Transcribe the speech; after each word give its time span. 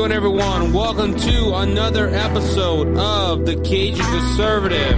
doing, 0.00 0.12
everyone? 0.12 0.72
Welcome 0.72 1.14
to 1.14 1.56
another 1.56 2.08
episode 2.08 2.96
of 2.96 3.44
the 3.44 3.54
Cajun 3.56 4.02
Conservative, 4.02 4.96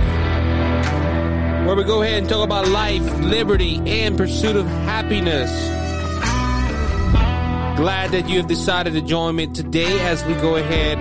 where 1.66 1.74
we 1.74 1.82
go 1.82 2.02
ahead 2.02 2.18
and 2.18 2.28
talk 2.28 2.44
about 2.44 2.68
life, 2.68 3.02
liberty, 3.18 3.82
and 3.84 4.16
pursuit 4.16 4.54
of 4.54 4.64
happiness. 4.64 5.50
Glad 7.76 8.12
that 8.12 8.28
you 8.28 8.36
have 8.36 8.46
decided 8.46 8.92
to 8.92 9.00
join 9.00 9.34
me 9.34 9.48
today 9.48 9.98
as 10.02 10.24
we 10.24 10.34
go 10.34 10.54
ahead 10.54 10.98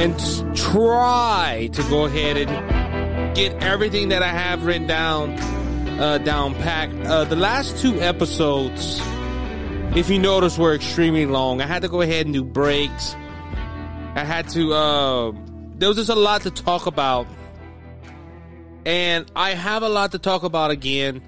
and 0.00 0.18
try 0.56 1.68
to 1.74 1.82
go 1.90 2.06
ahead 2.06 2.38
and 2.38 3.36
get 3.36 3.52
everything 3.62 4.08
that 4.08 4.22
I 4.22 4.28
have 4.28 4.64
written 4.64 4.86
down 4.86 5.32
uh, 6.00 6.16
down 6.16 6.54
packed. 6.54 6.94
Uh, 7.04 7.24
the 7.24 7.36
last 7.36 7.76
two 7.82 8.00
episodes 8.00 8.98
if 9.94 10.10
you 10.10 10.18
notice, 10.18 10.58
were 10.58 10.74
extremely 10.74 11.24
long. 11.24 11.62
I 11.62 11.66
had 11.66 11.80
to 11.80 11.88
go 11.88 12.02
ahead 12.02 12.26
and 12.26 12.34
do 12.34 12.44
breaks. 12.44 13.16
I 14.16 14.24
had 14.24 14.48
to, 14.50 14.72
uh, 14.72 15.32
there 15.76 15.88
was 15.88 15.98
just 15.98 16.08
a 16.08 16.14
lot 16.14 16.42
to 16.42 16.50
talk 16.50 16.86
about. 16.86 17.26
And 18.86 19.30
I 19.36 19.50
have 19.50 19.82
a 19.82 19.88
lot 19.88 20.12
to 20.12 20.18
talk 20.18 20.42
about 20.42 20.70
again. 20.70 21.20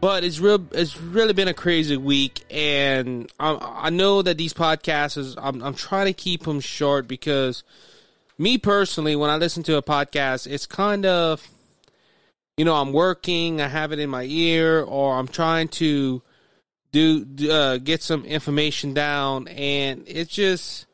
But 0.00 0.22
it's 0.22 0.38
real. 0.38 0.64
It's 0.72 1.00
really 1.00 1.32
been 1.32 1.48
a 1.48 1.54
crazy 1.54 1.96
week, 1.96 2.44
and 2.52 3.28
I, 3.40 3.86
I 3.86 3.90
know 3.90 4.22
that 4.22 4.38
these 4.38 4.54
podcasts. 4.54 5.34
I'm, 5.36 5.60
I'm 5.60 5.74
trying 5.74 6.06
to 6.06 6.12
keep 6.12 6.44
them 6.44 6.60
short 6.60 7.08
because, 7.08 7.64
me 8.38 8.58
personally, 8.58 9.16
when 9.16 9.28
I 9.28 9.38
listen 9.38 9.64
to 9.64 9.76
a 9.76 9.82
podcast, 9.82 10.46
it's 10.46 10.66
kind 10.66 11.04
of, 11.04 11.48
you 12.56 12.64
know, 12.64 12.76
I'm 12.76 12.92
working, 12.92 13.60
I 13.60 13.66
have 13.66 13.90
it 13.90 13.98
in 13.98 14.08
my 14.08 14.22
ear, 14.22 14.82
or 14.82 15.16
I'm 15.16 15.26
trying 15.26 15.66
to 15.68 16.22
do 16.92 17.26
uh, 17.50 17.78
get 17.78 18.00
some 18.00 18.24
information 18.24 18.94
down, 18.94 19.48
and 19.48 20.04
it's 20.06 20.32
just 20.32 20.86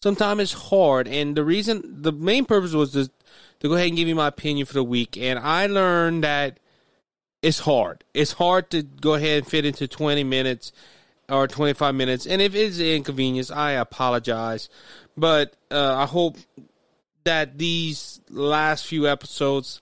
sometimes 0.00 0.40
it's 0.42 0.52
hard. 0.52 1.08
And 1.08 1.36
the 1.36 1.44
reason, 1.44 2.02
the 2.02 2.12
main 2.12 2.44
purpose 2.44 2.72
was 2.72 2.92
to 2.92 3.10
to 3.60 3.68
go 3.68 3.74
ahead 3.74 3.88
and 3.88 3.96
give 3.96 4.08
you 4.08 4.14
my 4.14 4.28
opinion 4.28 4.66
for 4.66 4.74
the 4.74 4.84
week, 4.84 5.16
and 5.16 5.38
I 5.38 5.66
learned 5.66 6.24
that 6.24 6.60
it's 7.42 7.60
hard. 7.60 8.04
It's 8.12 8.32
hard 8.32 8.70
to 8.70 8.82
go 8.82 9.14
ahead 9.14 9.38
and 9.38 9.46
fit 9.46 9.64
into 9.64 9.88
twenty 9.88 10.24
minutes 10.24 10.72
or 11.28 11.48
twenty 11.48 11.72
five 11.72 11.94
minutes, 11.94 12.26
and 12.26 12.42
if 12.42 12.54
it's 12.54 12.78
an 12.78 12.86
inconvenience, 12.86 13.50
I 13.50 13.72
apologize. 13.72 14.68
But 15.16 15.56
uh, 15.70 15.94
I 15.96 16.04
hope 16.04 16.36
that 17.24 17.58
these 17.58 18.20
last 18.28 18.86
few 18.86 19.08
episodes 19.08 19.80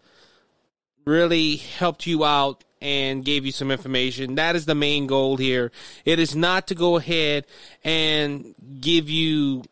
really 1.05 1.57
helped 1.57 2.07
you 2.07 2.25
out 2.25 2.65
and 2.81 3.25
gave 3.25 3.45
you 3.45 3.53
some 3.53 3.71
information. 3.71 4.37
That 4.37 4.57
is 4.57 4.67
the 4.67 4.75
main 4.75 5.07
goal 5.07 5.37
here. 5.37 5.73
It 6.05 6.19
is 6.19 6.37
not 6.37 6.69
to 6.69 6.75
go 6.75 6.97
ahead 6.97 7.47
and 7.83 8.55
give 8.81 9.11
you, 9.11 9.65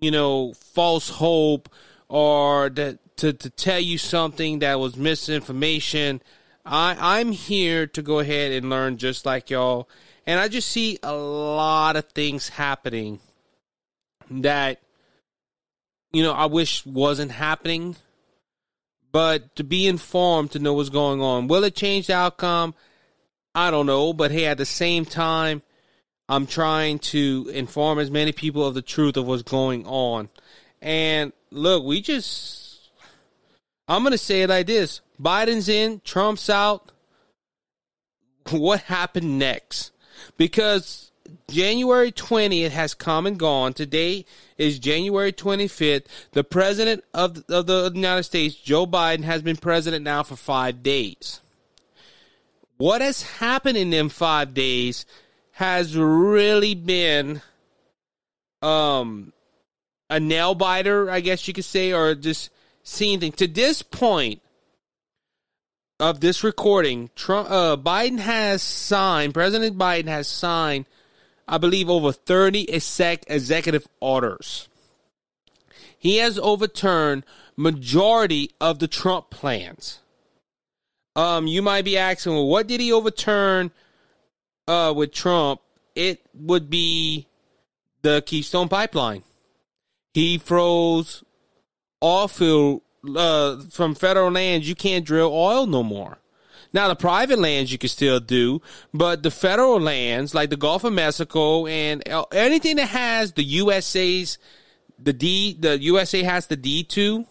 you 0.00 0.10
know, 0.10 0.52
false 0.52 1.08
hope 1.08 1.68
or 2.08 2.70
to, 2.70 2.98
to, 3.16 3.32
to 3.32 3.50
tell 3.50 3.80
you 3.80 3.98
something 3.98 4.60
that 4.60 4.78
was 4.80 4.96
misinformation. 4.96 6.22
I, 6.64 6.96
I'm 6.98 7.32
here 7.32 7.86
to 7.88 8.02
go 8.02 8.18
ahead 8.18 8.52
and 8.52 8.70
learn 8.70 8.96
just 8.96 9.26
like 9.26 9.50
y'all. 9.50 9.88
And 10.26 10.38
I 10.38 10.48
just 10.48 10.68
see 10.68 10.98
a 11.02 11.14
lot 11.14 11.96
of 11.96 12.06
things 12.06 12.50
happening 12.50 13.20
that, 14.30 14.80
you 16.12 16.22
know, 16.22 16.32
I 16.32 16.46
wish 16.46 16.84
wasn't 16.84 17.32
happening 17.32 17.96
but 19.12 19.54
to 19.56 19.64
be 19.64 19.86
informed 19.86 20.52
to 20.52 20.58
know 20.58 20.74
what's 20.74 20.90
going 20.90 21.20
on. 21.20 21.48
Will 21.48 21.64
it 21.64 21.74
change 21.74 22.06
the 22.06 22.14
outcome? 22.14 22.74
I 23.54 23.70
don't 23.70 23.86
know, 23.86 24.12
but 24.12 24.30
hey, 24.30 24.46
at 24.46 24.58
the 24.58 24.66
same 24.66 25.04
time, 25.04 25.62
I'm 26.28 26.46
trying 26.46 26.98
to 26.98 27.50
inform 27.54 27.98
as 27.98 28.10
many 28.10 28.32
people 28.32 28.66
of 28.66 28.74
the 28.74 28.82
truth 28.82 29.16
of 29.16 29.26
what's 29.26 29.42
going 29.42 29.86
on. 29.86 30.28
And 30.82 31.32
look, 31.50 31.84
we 31.84 32.00
just, 32.00 32.90
I'm 33.88 34.02
going 34.02 34.12
to 34.12 34.18
say 34.18 34.42
it 34.42 34.50
like 34.50 34.66
this 34.66 35.00
Biden's 35.20 35.68
in, 35.68 36.00
Trump's 36.04 36.50
out. 36.50 36.92
What 38.50 38.82
happened 38.82 39.38
next? 39.38 39.92
Because 40.36 41.10
January 41.50 42.12
20th 42.12 42.70
has 42.70 42.94
come 42.94 43.26
and 43.26 43.38
gone. 43.38 43.72
Today 43.72 44.24
is 44.56 44.78
January 44.78 45.32
25th. 45.32 46.06
The 46.32 46.44
president 46.44 47.04
of, 47.12 47.44
of 47.48 47.66
the 47.66 47.90
United 47.94 48.22
States, 48.24 48.54
Joe 48.54 48.86
Biden, 48.86 49.24
has 49.24 49.42
been 49.42 49.56
president 49.56 50.04
now 50.04 50.22
for 50.22 50.36
five 50.36 50.82
days. 50.82 51.40
What 52.76 53.02
has 53.02 53.22
happened 53.22 53.76
in 53.76 53.90
them 53.90 54.08
five 54.08 54.54
days 54.54 55.04
has 55.58 55.96
really 55.96 56.74
been 56.74 57.42
um, 58.62 59.32
a 60.10 60.18
nail 60.18 60.54
biter, 60.54 61.10
I 61.10 61.20
guess 61.20 61.46
you 61.46 61.54
could 61.54 61.64
say, 61.64 61.92
or 61.92 62.14
just 62.14 62.50
seeing 62.82 63.20
things. 63.20 63.36
To 63.36 63.46
this 63.46 63.82
point, 63.82 64.40
of 66.00 66.20
this 66.20 66.44
recording, 66.44 67.10
Trump, 67.16 67.50
uh, 67.50 67.76
Biden 67.76 68.20
has 68.20 68.62
signed, 68.62 69.34
President 69.34 69.76
Biden 69.76 70.06
has 70.06 70.28
signed 70.28 70.86
I 71.48 71.56
believe, 71.56 71.88
over 71.88 72.12
30 72.12 72.70
exec- 72.70 73.24
executive 73.26 73.88
orders. 74.00 74.68
He 75.98 76.18
has 76.18 76.38
overturned 76.38 77.24
majority 77.56 78.50
of 78.60 78.78
the 78.78 78.86
Trump 78.86 79.30
plans. 79.30 80.00
Um, 81.16 81.46
you 81.46 81.62
might 81.62 81.86
be 81.86 81.96
asking, 81.96 82.34
well, 82.34 82.46
what 82.46 82.68
did 82.68 82.80
he 82.80 82.92
overturn 82.92 83.72
uh, 84.68 84.92
with 84.94 85.12
Trump? 85.12 85.60
It 85.96 86.20
would 86.32 86.70
be 86.70 87.26
the 88.02 88.22
Keystone 88.24 88.68
Pipeline. 88.68 89.24
He 90.14 90.38
froze 90.38 91.24
oil 92.02 92.28
field 92.28 92.82
uh, 93.16 93.60
from 93.70 93.94
federal 93.94 94.30
lands. 94.30 94.68
You 94.68 94.74
can't 94.74 95.04
drill 95.04 95.32
oil 95.32 95.66
no 95.66 95.82
more. 95.82 96.18
Now, 96.72 96.88
the 96.88 96.96
private 96.96 97.38
lands 97.38 97.72
you 97.72 97.78
can 97.78 97.88
still 97.88 98.20
do, 98.20 98.60
but 98.92 99.22
the 99.22 99.30
federal 99.30 99.80
lands, 99.80 100.34
like 100.34 100.50
the 100.50 100.56
Gulf 100.56 100.84
of 100.84 100.92
Mexico 100.92 101.66
and 101.66 102.02
anything 102.30 102.76
that 102.76 102.88
has 102.88 103.32
the 103.32 103.42
USA's, 103.42 104.38
the 104.98 105.14
D, 105.14 105.56
the 105.58 105.78
USA 105.78 106.22
has 106.22 106.46
the 106.46 106.56
D 106.56 106.84
to, 106.84 107.26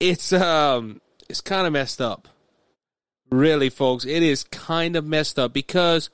it's, 0.00 0.32
um, 0.32 1.00
it's 1.28 1.42
kind 1.42 1.66
of 1.66 1.72
messed 1.74 2.00
up. 2.00 2.28
Really, 3.30 3.68
folks, 3.68 4.04
it 4.04 4.22
is 4.22 4.44
kind 4.44 4.96
of 4.96 5.04
messed 5.04 5.38
up 5.38 5.52
because 5.52 6.10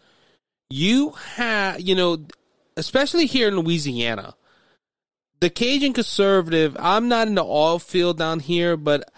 you 0.68 1.10
have, 1.36 1.80
you 1.80 1.94
know, 1.94 2.26
especially 2.76 3.26
here 3.26 3.48
in 3.48 3.56
Louisiana, 3.56 4.34
the 5.40 5.50
Cajun 5.50 5.92
conservative, 5.92 6.76
I'm 6.78 7.08
not 7.08 7.28
in 7.28 7.34
the 7.34 7.44
oil 7.44 7.78
field 7.78 8.18
down 8.18 8.40
here, 8.40 8.76
but 8.76 9.12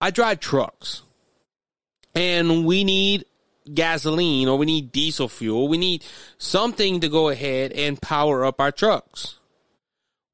I 0.00 0.10
drive 0.10 0.40
trucks 0.40 1.02
and 2.14 2.66
we 2.66 2.84
need 2.84 3.24
gasoline 3.72 4.48
or 4.48 4.56
we 4.58 4.66
need 4.66 4.92
diesel 4.92 5.28
fuel. 5.28 5.68
We 5.68 5.78
need 5.78 6.04
something 6.38 7.00
to 7.00 7.08
go 7.08 7.28
ahead 7.28 7.72
and 7.72 8.00
power 8.00 8.44
up 8.44 8.60
our 8.60 8.72
trucks. 8.72 9.36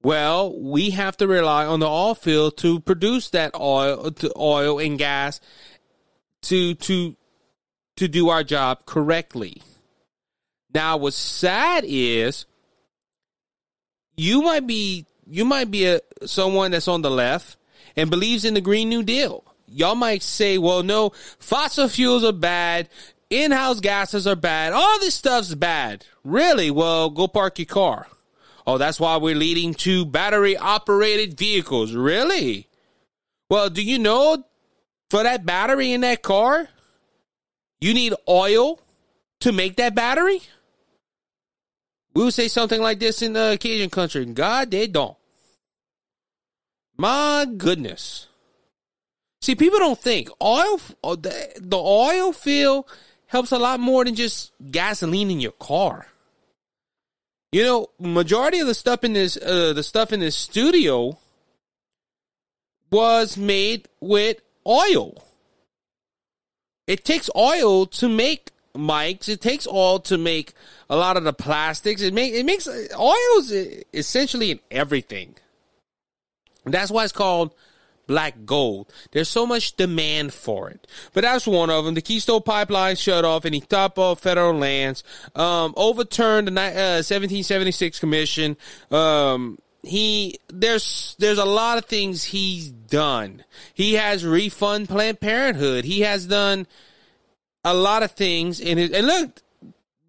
Well, 0.02 0.58
we 0.58 0.90
have 0.90 1.16
to 1.16 1.26
rely 1.26 1.64
on 1.64 1.80
the 1.80 1.88
oil 1.88 2.14
field 2.14 2.58
to 2.58 2.80
produce 2.80 3.30
that 3.30 3.54
oil, 3.54 4.12
oil 4.36 4.78
and 4.78 4.98
gas 4.98 5.40
to 6.44 6.74
to 6.74 7.16
to 7.96 8.08
do 8.08 8.28
our 8.28 8.44
job 8.44 8.86
correctly. 8.86 9.62
Now, 10.72 10.96
what's 10.96 11.16
sad 11.16 11.84
is 11.86 12.46
you 14.16 14.42
might 14.42 14.66
be 14.66 15.06
you 15.26 15.44
might 15.44 15.70
be 15.70 15.86
a 15.86 16.00
someone 16.26 16.70
that's 16.70 16.88
on 16.88 17.02
the 17.02 17.10
left 17.10 17.56
and 17.96 18.10
believes 18.10 18.44
in 18.44 18.54
the 18.54 18.60
Green 18.60 18.88
New 18.88 19.02
Deal 19.02 19.44
y'all 19.74 19.94
might 19.94 20.22
say, 20.22 20.58
well, 20.58 20.82
no, 20.82 21.10
fossil 21.38 21.88
fuels 21.88 22.24
are 22.24 22.32
bad. 22.32 22.88
In-house 23.30 23.80
gases 23.80 24.26
are 24.26 24.36
bad. 24.36 24.72
All 24.72 25.00
this 25.00 25.14
stuff's 25.14 25.54
bad. 25.54 26.06
Really? 26.22 26.70
Well, 26.70 27.10
go 27.10 27.26
park 27.26 27.58
your 27.58 27.66
car. 27.66 28.06
Oh, 28.66 28.78
that's 28.78 29.00
why 29.00 29.16
we're 29.16 29.34
leading 29.34 29.74
to 29.74 30.06
battery 30.06 30.56
operated 30.56 31.36
vehicles. 31.36 31.92
Really? 31.92 32.68
Well, 33.50 33.70
do 33.70 33.82
you 33.82 33.98
know 33.98 34.44
for 35.14 35.22
that 35.22 35.46
battery 35.46 35.92
in 35.92 36.00
that 36.00 36.22
car, 36.22 36.66
you 37.80 37.94
need 37.94 38.12
oil 38.28 38.80
to 39.38 39.52
make 39.52 39.76
that 39.76 39.94
battery? 39.94 40.42
We 42.14 42.24
would 42.24 42.34
say 42.34 42.48
something 42.48 42.80
like 42.80 42.98
this 42.98 43.22
in 43.22 43.32
the 43.32 43.56
Cajun 43.60 43.90
country. 43.90 44.24
God, 44.24 44.72
they 44.72 44.88
don't. 44.88 45.16
My 46.96 47.46
goodness. 47.56 48.26
See, 49.40 49.54
people 49.54 49.78
don't 49.78 50.00
think 50.00 50.30
oil, 50.42 50.80
uh, 51.04 51.14
the 51.14 51.78
oil 51.78 52.32
field 52.32 52.86
helps 53.28 53.52
a 53.52 53.58
lot 53.58 53.78
more 53.78 54.04
than 54.04 54.16
just 54.16 54.50
gasoline 54.68 55.30
in 55.30 55.38
your 55.38 55.52
car. 55.52 56.08
You 57.52 57.62
know, 57.62 57.86
majority 58.00 58.58
of 58.58 58.66
the 58.66 58.74
stuff 58.74 59.04
in 59.04 59.12
this, 59.12 59.36
uh, 59.36 59.74
the 59.74 59.84
stuff 59.84 60.12
in 60.12 60.18
this 60.18 60.34
studio 60.34 61.16
was 62.90 63.36
made 63.36 63.86
with 64.00 64.40
oil. 64.66 65.24
It 66.86 67.04
takes 67.04 67.30
oil 67.34 67.86
to 67.86 68.08
make 68.08 68.50
mics. 68.74 69.28
It 69.28 69.40
takes 69.40 69.66
oil 69.66 70.00
to 70.00 70.18
make 70.18 70.52
a 70.90 70.96
lot 70.96 71.16
of 71.16 71.24
the 71.24 71.32
plastics. 71.32 72.02
It 72.02 72.12
make 72.12 72.34
it 72.34 72.44
makes 72.44 72.68
oils 72.68 73.52
essentially 73.92 74.50
in 74.50 74.60
everything. 74.70 75.36
That's 76.64 76.90
why 76.90 77.04
it's 77.04 77.12
called 77.12 77.54
black 78.06 78.44
gold. 78.44 78.92
There's 79.12 79.28
so 79.28 79.46
much 79.46 79.76
demand 79.76 80.32
for 80.32 80.70
it. 80.70 80.86
But 81.12 81.22
that's 81.22 81.46
one 81.46 81.70
of 81.70 81.84
them. 81.84 81.94
The 81.94 82.02
Keystone 82.02 82.42
Pipeline 82.42 82.96
shut 82.96 83.24
off 83.24 83.44
any 83.44 83.60
top 83.60 83.98
of 83.98 84.20
federal 84.20 84.54
lands, 84.54 85.04
um, 85.34 85.74
overturned 85.76 86.48
the 86.48 86.52
uh, 86.52 87.00
1776 87.04 87.98
commission. 87.98 88.56
Um, 88.90 89.58
he 89.86 90.38
there's 90.48 91.16
there's 91.18 91.38
a 91.38 91.44
lot 91.44 91.78
of 91.78 91.84
things 91.86 92.24
he's 92.24 92.70
done. 92.70 93.44
He 93.74 93.94
has 93.94 94.24
refund 94.24 94.88
Planned 94.88 95.20
Parenthood. 95.20 95.84
He 95.84 96.00
has 96.00 96.26
done 96.26 96.66
a 97.64 97.74
lot 97.74 98.02
of 98.02 98.12
things 98.12 98.60
in 98.60 98.78
his 98.78 98.90
and 98.90 99.06
look 99.06 99.40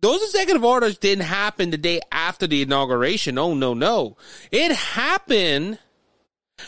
those 0.02 0.22
executive 0.24 0.64
orders 0.64 0.98
didn't 0.98 1.26
happen 1.26 1.72
the 1.72 1.78
day 1.78 2.00
after 2.12 2.46
the 2.46 2.62
inauguration. 2.62 3.38
Oh 3.38 3.54
no, 3.54 3.74
no. 3.74 4.18
It 4.52 4.72
happened 4.72 5.80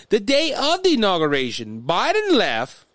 the 0.10 0.20
day 0.20 0.54
of 0.54 0.84
the 0.84 0.94
inauguration. 0.94 1.84
Biden 1.84 2.32
left. 2.32 2.86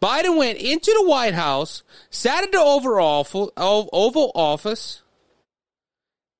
Biden 0.00 0.36
went 0.36 0.58
into 0.58 0.92
the 0.98 1.08
White 1.08 1.34
House, 1.34 1.82
sat 2.10 2.42
at 2.42 2.52
the 2.52 2.58
Oval, 2.58 3.52
Oval 3.56 4.32
Office, 4.34 5.02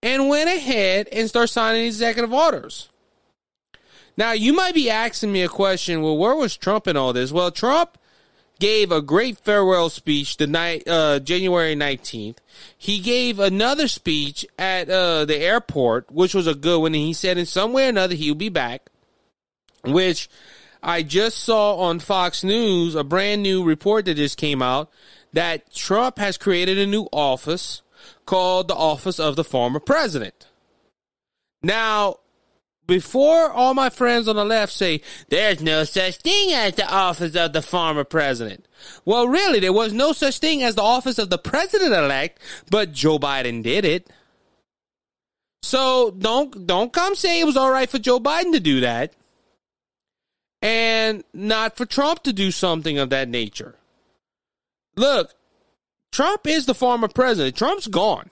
and 0.02 0.28
went 0.28 0.48
ahead 0.48 1.08
and 1.12 1.28
started 1.28 1.48
signing 1.48 1.86
executive 1.86 2.32
orders. 2.32 2.88
Now, 4.16 4.32
you 4.32 4.52
might 4.52 4.74
be 4.74 4.90
asking 4.90 5.32
me 5.32 5.42
a 5.42 5.48
question. 5.48 6.02
Well, 6.02 6.18
where 6.18 6.34
was 6.34 6.56
Trump 6.56 6.86
in 6.86 6.96
all 6.96 7.12
this? 7.12 7.32
Well, 7.32 7.50
Trump 7.50 7.98
gave 8.58 8.92
a 8.92 9.02
great 9.02 9.38
farewell 9.38 9.90
speech 9.90 10.36
the 10.36 10.46
night 10.46 10.86
uh, 10.86 11.18
January 11.18 11.74
19th. 11.74 12.36
He 12.76 13.00
gave 13.00 13.40
another 13.40 13.88
speech 13.88 14.46
at 14.58 14.88
uh, 14.88 15.24
the 15.24 15.36
airport, 15.36 16.10
which 16.12 16.34
was 16.34 16.46
a 16.46 16.54
good 16.54 16.80
one. 16.80 16.94
And 16.94 17.02
he 17.02 17.12
said 17.12 17.38
in 17.38 17.46
some 17.46 17.72
way 17.72 17.86
or 17.86 17.88
another 17.88 18.14
he'll 18.14 18.34
be 18.34 18.50
back, 18.50 18.88
which 19.84 20.28
I 20.82 21.02
just 21.02 21.38
saw 21.38 21.76
on 21.76 21.98
Fox 21.98 22.44
News, 22.44 22.94
a 22.94 23.04
brand 23.04 23.42
new 23.42 23.64
report 23.64 24.04
that 24.04 24.14
just 24.14 24.38
came 24.38 24.62
out 24.62 24.90
that 25.32 25.72
Trump 25.72 26.18
has 26.18 26.36
created 26.36 26.78
a 26.78 26.86
new 26.86 27.08
office 27.12 27.82
called 28.26 28.68
the 28.68 28.74
Office 28.74 29.18
of 29.18 29.36
the 29.36 29.44
Former 29.44 29.80
President. 29.80 30.46
Now, 31.62 32.16
before 32.86 33.50
all 33.50 33.74
my 33.74 33.90
friends 33.90 34.28
on 34.28 34.36
the 34.36 34.44
left 34.44 34.72
say 34.72 35.00
there's 35.28 35.60
no 35.60 35.84
such 35.84 36.16
thing 36.18 36.52
as 36.52 36.74
the 36.74 36.88
office 36.88 37.34
of 37.36 37.52
the 37.52 37.62
former 37.62 38.04
president. 38.04 38.66
Well, 39.04 39.28
really, 39.28 39.60
there 39.60 39.72
was 39.72 39.92
no 39.92 40.12
such 40.12 40.38
thing 40.38 40.62
as 40.62 40.74
the 40.74 40.82
office 40.82 41.18
of 41.18 41.30
the 41.30 41.38
president 41.38 41.92
elect, 41.92 42.40
but 42.70 42.92
Joe 42.92 43.18
Biden 43.18 43.62
did 43.62 43.84
it. 43.84 44.10
So 45.62 46.10
don't 46.10 46.66
don't 46.66 46.92
come 46.92 47.14
say 47.14 47.40
it 47.40 47.44
was 47.44 47.56
all 47.56 47.70
right 47.70 47.88
for 47.88 47.98
Joe 47.98 48.18
Biden 48.18 48.52
to 48.52 48.60
do 48.60 48.80
that 48.80 49.14
and 50.60 51.24
not 51.32 51.76
for 51.76 51.84
Trump 51.84 52.22
to 52.22 52.32
do 52.32 52.50
something 52.50 52.98
of 52.98 53.10
that 53.10 53.28
nature. 53.28 53.74
Look, 54.96 55.34
Trump 56.12 56.46
is 56.46 56.66
the 56.66 56.74
former 56.74 57.08
president. 57.08 57.56
Trump's 57.56 57.86
gone. 57.86 58.30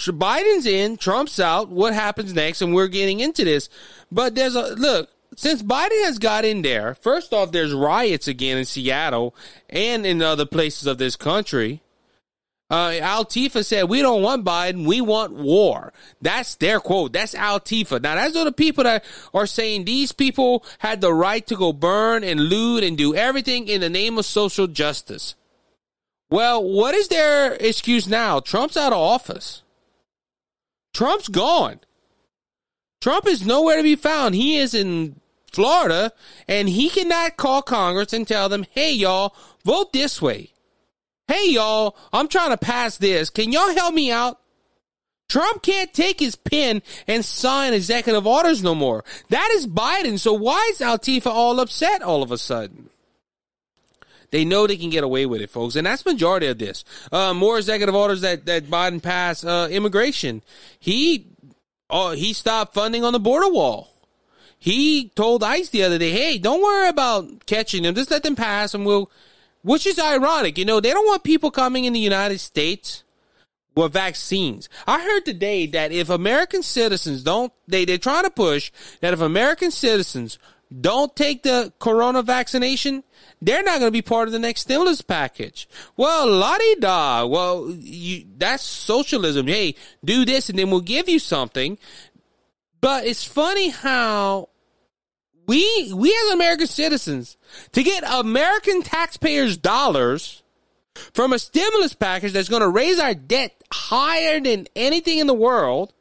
Biden's 0.00 0.66
in, 0.66 0.96
Trump's 0.96 1.40
out. 1.40 1.68
What 1.68 1.92
happens 1.92 2.32
next? 2.32 2.62
And 2.62 2.72
we're 2.72 2.88
getting 2.88 3.20
into 3.20 3.44
this. 3.44 3.68
But 4.12 4.34
there's 4.34 4.54
a 4.54 4.74
look, 4.74 5.10
since 5.34 5.62
Biden 5.62 6.04
has 6.04 6.18
got 6.18 6.44
in 6.44 6.62
there, 6.62 6.94
first 6.94 7.32
off, 7.32 7.52
there's 7.52 7.72
riots 7.72 8.28
again 8.28 8.58
in 8.58 8.64
Seattle 8.64 9.34
and 9.68 10.06
in 10.06 10.22
other 10.22 10.46
places 10.46 10.86
of 10.86 10.98
this 10.98 11.16
country. 11.16 11.82
Uh, 12.70 13.24
said, 13.62 13.88
We 13.88 14.02
don't 14.02 14.22
want 14.22 14.44
Biden, 14.44 14.86
we 14.86 15.00
want 15.00 15.32
war. 15.32 15.92
That's 16.20 16.54
their 16.56 16.80
quote. 16.80 17.12
That's 17.12 17.34
Al 17.34 17.60
Tifa. 17.60 18.00
Now, 18.00 18.14
that's 18.14 18.34
what 18.34 18.44
the 18.44 18.52
people 18.52 18.84
that 18.84 19.04
are 19.32 19.46
saying 19.46 19.84
these 19.84 20.12
people 20.12 20.64
had 20.78 21.00
the 21.00 21.12
right 21.12 21.46
to 21.46 21.56
go 21.56 21.72
burn 21.72 22.22
and 22.22 22.40
loot 22.40 22.84
and 22.84 22.96
do 22.96 23.14
everything 23.14 23.68
in 23.68 23.80
the 23.80 23.88
name 23.88 24.18
of 24.18 24.26
social 24.26 24.66
justice. 24.66 25.34
Well, 26.30 26.62
what 26.62 26.94
is 26.94 27.08
their 27.08 27.54
excuse 27.54 28.06
now? 28.06 28.38
Trump's 28.38 28.76
out 28.76 28.92
of 28.92 28.98
office. 28.98 29.62
Trump's 30.98 31.28
gone. 31.28 31.78
Trump 33.00 33.28
is 33.28 33.46
nowhere 33.46 33.76
to 33.76 33.84
be 33.84 33.94
found. 33.94 34.34
He 34.34 34.56
is 34.56 34.74
in 34.74 35.20
Florida 35.52 36.12
and 36.48 36.68
he 36.68 36.90
cannot 36.90 37.36
call 37.36 37.62
Congress 37.62 38.12
and 38.12 38.26
tell 38.26 38.48
them, 38.48 38.66
hey, 38.72 38.94
y'all, 38.94 39.32
vote 39.64 39.92
this 39.92 40.20
way. 40.20 40.50
Hey, 41.28 41.50
y'all, 41.50 41.96
I'm 42.12 42.26
trying 42.26 42.50
to 42.50 42.56
pass 42.56 42.98
this. 42.98 43.30
Can 43.30 43.52
y'all 43.52 43.72
help 43.76 43.94
me 43.94 44.10
out? 44.10 44.40
Trump 45.28 45.62
can't 45.62 45.94
take 45.94 46.18
his 46.18 46.34
pen 46.34 46.82
and 47.06 47.24
sign 47.24 47.74
executive 47.74 48.26
orders 48.26 48.64
no 48.64 48.74
more. 48.74 49.04
That 49.28 49.50
is 49.52 49.68
Biden. 49.68 50.18
So 50.18 50.32
why 50.32 50.68
is 50.72 50.80
Altifa 50.80 51.26
all 51.26 51.60
upset 51.60 52.02
all 52.02 52.24
of 52.24 52.32
a 52.32 52.38
sudden? 52.38 52.90
They 54.30 54.44
know 54.44 54.66
they 54.66 54.76
can 54.76 54.90
get 54.90 55.04
away 55.04 55.26
with 55.26 55.40
it, 55.40 55.50
folks, 55.50 55.76
and 55.76 55.86
that's 55.86 56.04
majority 56.04 56.46
of 56.46 56.58
this. 56.58 56.84
Uh, 57.10 57.32
more 57.32 57.56
executive 57.58 57.94
orders 57.94 58.20
that 58.20 58.46
that 58.46 58.64
Biden 58.64 59.02
passed. 59.02 59.44
Uh, 59.44 59.68
immigration. 59.70 60.42
He, 60.78 61.26
oh, 61.88 62.12
he 62.12 62.32
stopped 62.32 62.74
funding 62.74 63.04
on 63.04 63.12
the 63.12 63.20
border 63.20 63.48
wall. 63.48 63.90
He 64.58 65.10
told 65.14 65.42
ICE 65.42 65.68
the 65.70 65.84
other 65.84 65.98
day, 65.98 66.10
"Hey, 66.10 66.38
don't 66.38 66.62
worry 66.62 66.88
about 66.88 67.46
catching 67.46 67.84
them. 67.84 67.94
Just 67.94 68.10
let 68.10 68.22
them 68.22 68.36
pass, 68.36 68.74
and 68.74 68.84
we'll." 68.84 69.10
Which 69.62 69.86
is 69.86 69.98
ironic, 69.98 70.56
you 70.56 70.64
know. 70.64 70.80
They 70.80 70.92
don't 70.92 71.06
want 71.06 71.24
people 71.24 71.50
coming 71.50 71.84
in 71.84 71.92
the 71.92 71.98
United 71.98 72.38
States 72.38 73.02
with 73.74 73.92
vaccines. 73.92 74.68
I 74.86 75.02
heard 75.02 75.24
today 75.24 75.66
that 75.66 75.92
if 75.92 76.10
American 76.10 76.62
citizens 76.62 77.22
don't, 77.22 77.52
they 77.66 77.84
they're 77.84 77.98
trying 77.98 78.24
to 78.24 78.30
push 78.30 78.70
that 79.00 79.12
if 79.12 79.20
American 79.20 79.70
citizens 79.70 80.38
don't 80.80 81.14
take 81.16 81.42
the 81.42 81.72
corona 81.78 82.22
vaccination, 82.22 83.04
they're 83.40 83.62
not 83.62 83.78
going 83.78 83.88
to 83.88 83.92
be 83.92 84.02
part 84.02 84.28
of 84.28 84.32
the 84.32 84.38
next 84.38 84.62
stimulus 84.62 85.00
package. 85.00 85.68
Well, 85.96 86.40
di 86.40 86.74
da. 86.80 87.24
Well, 87.24 87.70
you, 87.70 88.24
that's 88.36 88.62
socialism. 88.62 89.46
Hey, 89.46 89.74
do 90.04 90.24
this 90.24 90.48
and 90.48 90.58
then 90.58 90.70
we'll 90.70 90.80
give 90.80 91.08
you 91.08 91.18
something. 91.18 91.78
But 92.80 93.06
it's 93.06 93.24
funny 93.24 93.70
how 93.70 94.48
we, 95.46 95.92
we 95.92 96.10
as 96.26 96.32
American 96.34 96.66
citizens, 96.66 97.36
to 97.72 97.82
get 97.82 98.04
American 98.06 98.82
taxpayers' 98.82 99.56
dollars 99.56 100.42
from 101.14 101.32
a 101.32 101.38
stimulus 101.38 101.94
package 101.94 102.32
that's 102.32 102.48
going 102.48 102.62
to 102.62 102.68
raise 102.68 102.98
our 102.98 103.14
debt 103.14 103.54
higher 103.72 104.40
than 104.40 104.66
anything 104.76 105.18
in 105.18 105.26
the 105.26 105.34
world, 105.34 105.92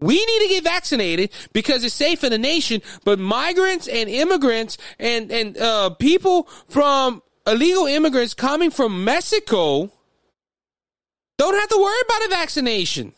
we 0.00 0.14
need 0.14 0.40
to 0.40 0.48
get 0.48 0.64
vaccinated 0.64 1.30
because 1.52 1.82
it's 1.84 1.94
safe 1.94 2.22
in 2.24 2.30
the 2.30 2.38
nation, 2.38 2.82
but 3.04 3.18
migrants 3.18 3.88
and 3.88 4.08
immigrants 4.08 4.76
and, 4.98 5.30
and, 5.30 5.56
uh, 5.56 5.90
people 5.90 6.44
from 6.68 7.22
illegal 7.46 7.86
immigrants 7.86 8.34
coming 8.34 8.70
from 8.70 9.04
Mexico 9.04 9.90
don't 11.38 11.54
have 11.54 11.68
to 11.68 11.78
worry 11.78 12.00
about 12.06 12.26
a 12.26 12.28
vaccination. 12.30 13.12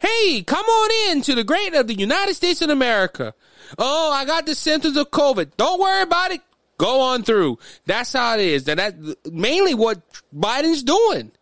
Hey, 0.00 0.42
come 0.42 0.64
on 0.64 1.10
in 1.10 1.22
to 1.22 1.34
the 1.34 1.44
great 1.44 1.74
of 1.74 1.86
the 1.86 1.94
United 1.94 2.34
States 2.34 2.62
of 2.62 2.70
America. 2.70 3.34
Oh, 3.78 4.12
I 4.12 4.24
got 4.24 4.46
the 4.46 4.54
symptoms 4.54 4.96
of 4.96 5.10
COVID. 5.10 5.52
Don't 5.56 5.80
worry 5.80 6.02
about 6.02 6.32
it. 6.32 6.40
Go 6.76 7.00
on 7.00 7.22
through. 7.22 7.58
That's 7.86 8.12
how 8.12 8.34
it 8.34 8.40
is. 8.40 8.68
And 8.68 8.78
that 8.78 8.94
mainly 9.32 9.74
what 9.74 10.02
Biden's 10.34 10.82
doing. 10.82 11.32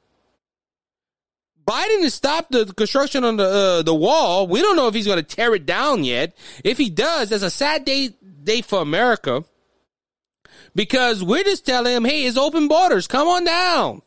Biden 1.67 2.03
has 2.03 2.15
stopped 2.15 2.53
the 2.53 2.67
construction 2.67 3.25
on 3.25 3.37
the 3.37 3.45
uh, 3.45 3.83
the 3.83 3.95
wall. 3.95 4.47
We 4.47 4.61
don't 4.61 4.77
know 4.77 4.89
if 4.89 4.95
he's 4.95 5.07
going 5.07 5.19
to 5.19 5.37
tear 5.37 5.55
it 5.55 5.67
down 5.67 6.05
yet. 6.05 6.37
If 6.65 6.79
he 6.79 6.91
does, 6.91 7.29
that's 7.31 7.43
a 7.43 7.51
sad 7.51 7.85
day 7.85 8.11
day 8.43 8.63
for 8.63 8.81
America 8.81 9.45
because 10.75 11.23
we're 11.23 11.45
just 11.45 11.65
telling 11.65 11.95
him, 11.95 12.05
"Hey, 12.05 12.25
it's 12.25 12.37
open 12.37 12.69
borders. 12.69 13.07
Come 13.07 13.29
on 13.29 13.45
down. 13.45 14.03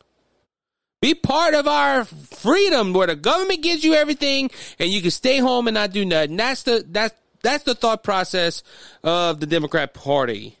Be 1.00 1.14
part 1.14 1.54
of 1.54 1.66
our 1.66 2.04
freedom, 2.04 2.92
where 2.92 3.06
the 3.06 3.16
government 3.16 3.62
gives 3.62 3.84
you 3.84 3.94
everything, 3.94 4.50
and 4.78 4.90
you 4.90 5.00
can 5.00 5.10
stay 5.10 5.38
home 5.38 5.66
and 5.68 5.74
not 5.74 5.92
do 5.92 6.04
nothing." 6.04 6.36
That's 6.36 6.62
the 6.64 6.84
that's 6.86 7.14
that's 7.42 7.64
the 7.64 7.74
thought 7.74 8.02
process 8.02 8.62
of 9.02 9.40
the 9.40 9.46
Democrat 9.46 9.94
Party. 9.94 10.58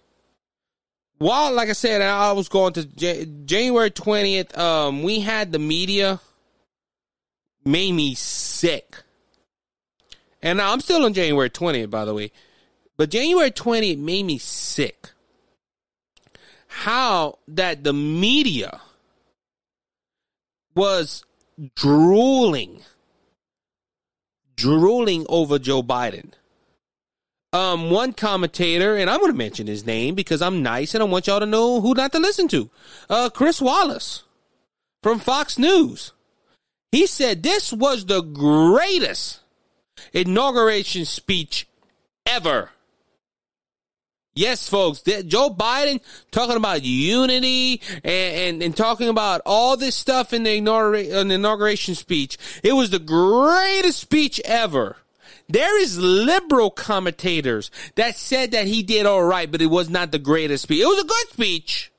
While, 1.18 1.52
like 1.52 1.70
I 1.70 1.72
said, 1.72 2.02
I 2.02 2.32
was 2.32 2.48
going 2.48 2.74
to 2.74 2.84
J- 2.84 3.26
January 3.44 3.90
twentieth. 3.90 4.56
Um, 4.56 5.02
we 5.02 5.20
had 5.20 5.52
the 5.52 5.58
media 5.58 6.20
made 7.66 7.92
me 7.92 8.14
sick. 8.14 9.02
And 10.42 10.60
I'm 10.60 10.80
still 10.80 11.04
on 11.04 11.12
January 11.12 11.50
20th, 11.50 11.90
by 11.90 12.04
the 12.04 12.14
way. 12.14 12.30
But 12.96 13.10
January 13.10 13.50
20th 13.50 13.98
made 13.98 14.24
me 14.24 14.38
sick. 14.38 15.10
How 16.68 17.38
that 17.48 17.84
the 17.84 17.92
media 17.92 18.80
was 20.74 21.24
drooling, 21.74 22.82
drooling 24.56 25.26
over 25.28 25.58
Joe 25.58 25.82
Biden. 25.82 26.32
Um, 27.52 27.90
one 27.90 28.12
commentator, 28.12 28.94
and 28.94 29.08
I'm 29.08 29.20
going 29.20 29.32
to 29.32 29.38
mention 29.38 29.66
his 29.66 29.86
name 29.86 30.14
because 30.14 30.42
I'm 30.42 30.62
nice 30.62 30.94
and 30.94 31.02
I 31.02 31.06
want 31.06 31.26
y'all 31.26 31.40
to 31.40 31.46
know 31.46 31.80
who 31.80 31.94
not 31.94 32.12
to 32.12 32.18
listen 32.18 32.48
to. 32.48 32.70
Uh, 33.08 33.30
Chris 33.30 33.60
Wallace. 33.60 34.24
from 35.02 35.18
Fox 35.18 35.58
News. 35.58 36.12
He 36.92 37.06
said 37.06 37.42
this 37.42 37.72
was 37.72 38.06
the 38.06 38.22
greatest 38.22 39.40
inauguration 40.12 41.04
speech 41.04 41.66
ever. 42.24 42.70
Yes, 44.34 44.68
folks, 44.68 45.00
Joe 45.00 45.48
Biden 45.48 46.00
talking 46.30 46.56
about 46.56 46.82
unity 46.82 47.80
and, 48.04 48.04
and, 48.04 48.62
and, 48.62 48.76
talking 48.76 49.08
about 49.08 49.40
all 49.46 49.78
this 49.78 49.96
stuff 49.96 50.34
in 50.34 50.42
the, 50.42 50.60
inaugura- 50.60 51.20
in 51.22 51.28
the 51.28 51.36
inauguration 51.36 51.94
speech. 51.94 52.36
It 52.62 52.74
was 52.74 52.90
the 52.90 52.98
greatest 52.98 53.98
speech 53.98 54.38
ever. 54.44 54.98
There 55.48 55.80
is 55.80 55.98
liberal 55.98 56.70
commentators 56.70 57.70
that 57.94 58.16
said 58.16 58.50
that 58.50 58.66
he 58.66 58.82
did 58.82 59.06
all 59.06 59.24
right, 59.24 59.50
but 59.50 59.62
it 59.62 59.66
was 59.66 59.88
not 59.88 60.12
the 60.12 60.18
greatest 60.18 60.64
speech. 60.64 60.82
It 60.82 60.86
was 60.86 61.00
a 61.00 61.06
good 61.06 61.28
speech, 61.28 61.90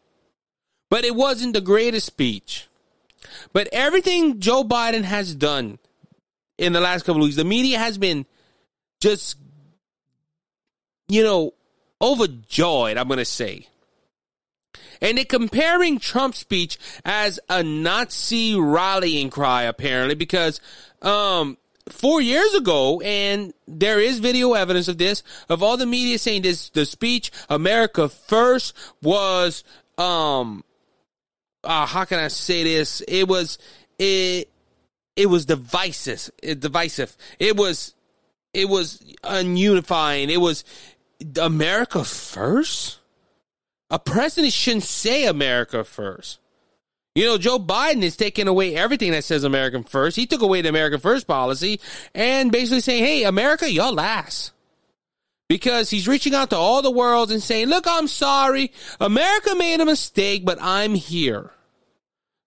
but 0.92 1.06
it 1.06 1.16
wasn't 1.16 1.54
the 1.54 1.62
greatest 1.62 2.06
speech. 2.06 2.67
But 3.54 3.70
everything 3.72 4.40
Joe 4.40 4.64
Biden 4.64 5.04
has 5.04 5.36
done 5.36 5.80
in 6.58 6.74
the 6.74 6.80
last 6.80 7.04
couple 7.04 7.22
of 7.22 7.26
weeks, 7.26 7.36
the 7.36 7.46
media 7.46 7.78
has 7.78 7.98
been 7.98 8.26
just, 9.00 9.38
you 11.08 11.24
know, 11.24 11.54
overjoyed, 12.02 12.98
I'm 12.98 13.08
going 13.08 13.20
to 13.20 13.26
say. 13.26 13.68
And 15.02 15.18
they're 15.18 15.26
comparing 15.26 16.00
Trump's 16.00 16.40
speech 16.40 16.80
as 17.06 17.40
a 17.50 17.62
Nazi 17.62 18.56
rallying 18.56 19.30
cry, 19.30 19.64
apparently, 19.64 20.16
because 20.16 20.60
um, 21.02 21.58
four 21.90 22.22
years 22.22 22.54
ago, 22.56 23.00
and 23.02 23.54
there 23.68 24.00
is 24.00 24.20
video 24.20 24.54
evidence 24.54 24.88
of 24.88 24.98
this, 24.98 25.22
of 25.50 25.62
all 25.62 25.78
the 25.78 25.86
media 25.86 26.18
saying 26.18 26.42
this, 26.42 26.70
the 26.70 26.86
speech, 26.86 27.32
America 27.50 28.10
First, 28.10 28.74
was, 29.02 29.64
um, 29.98 30.64
uh, 31.64 31.86
how 31.86 32.06
can 32.06 32.20
I 32.20 32.28
say 32.28 32.64
this? 32.64 33.02
It 33.08 33.28
was, 33.28 33.58
it, 34.00 34.50
it 35.16 35.26
was 35.28 35.46
divisive, 35.46 36.30
it, 36.42 36.60
divisive. 36.60 37.16
It 37.40 37.56
was, 37.56 37.94
it 38.54 38.70
was 38.70 39.04
ununifying. 39.24 40.30
It 40.30 40.42
was 40.42 40.64
America 41.40 42.04
First? 42.04 43.00
A 43.90 44.00
president 44.00 44.54
shouldn't 44.54 44.84
say 44.84 45.26
America 45.26 45.84
First. 45.84 46.40
You 47.18 47.26
know, 47.26 47.40
Joe 47.40 47.58
Biden 47.58 48.04
is 48.04 48.16
taking 48.16 48.48
away 48.48 48.76
everything 48.76 49.10
that 49.10 49.24
says 49.24 49.44
American 49.44 49.82
first. 49.84 50.16
He 50.16 50.28
took 50.28 50.44
away 50.44 50.62
the 50.62 50.70
American 50.70 51.00
first 51.00 51.26
policy 51.26 51.80
and 52.14 52.52
basically 52.52 52.82
saying, 52.82 53.04
hey, 53.04 53.24
America, 53.24 53.72
you're 53.72 53.92
last. 53.92 54.52
Because 55.48 55.90
he's 55.90 56.08
reaching 56.08 56.36
out 56.36 56.50
to 56.50 56.58
all 56.58 56.82
the 56.82 56.92
world 56.92 57.32
and 57.32 57.42
saying, 57.42 57.68
look, 57.68 57.86
I'm 57.88 58.08
sorry. 58.08 58.72
America 59.00 59.56
made 59.56 59.80
a 59.80 59.86
mistake, 59.86 60.46
but 60.46 60.58
I'm 60.62 60.94
here. 60.94 61.52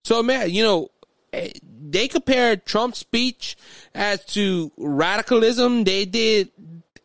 So, 0.05 0.21
you 0.45 0.63
know, 0.63 0.91
eh, 1.33 1.53
they 1.63 2.09
compared 2.09 2.67
Trump's 2.67 2.99
speech 2.99 3.57
as 3.95 4.25
to 4.27 4.71
radicalism. 4.77 5.85
They 5.85 6.05
did 6.05 6.51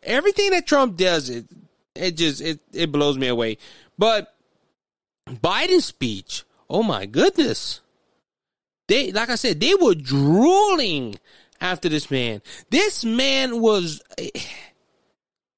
everything 0.03 0.51
that 0.51 0.67
Trump 0.67 0.97
does. 0.97 1.29
It, 1.29 1.45
it 1.95 2.17
just, 2.17 2.41
it, 2.41 2.59
it 2.73 2.91
blows 2.91 3.17
me 3.17 3.27
away. 3.27 3.57
But 3.97 4.35
Biden's 5.29 5.85
speech 5.85 6.43
Oh 6.69 6.83
my 6.83 7.05
goodness. 7.05 7.81
They, 8.87 9.11
like 9.11 9.29
I 9.29 9.35
said, 9.35 9.59
they 9.59 9.73
were 9.75 9.95
drooling 9.95 11.17
after 11.59 11.89
this 11.89 12.11
man. 12.11 12.41
This 12.69 13.03
man 13.03 13.61
was, 13.61 14.01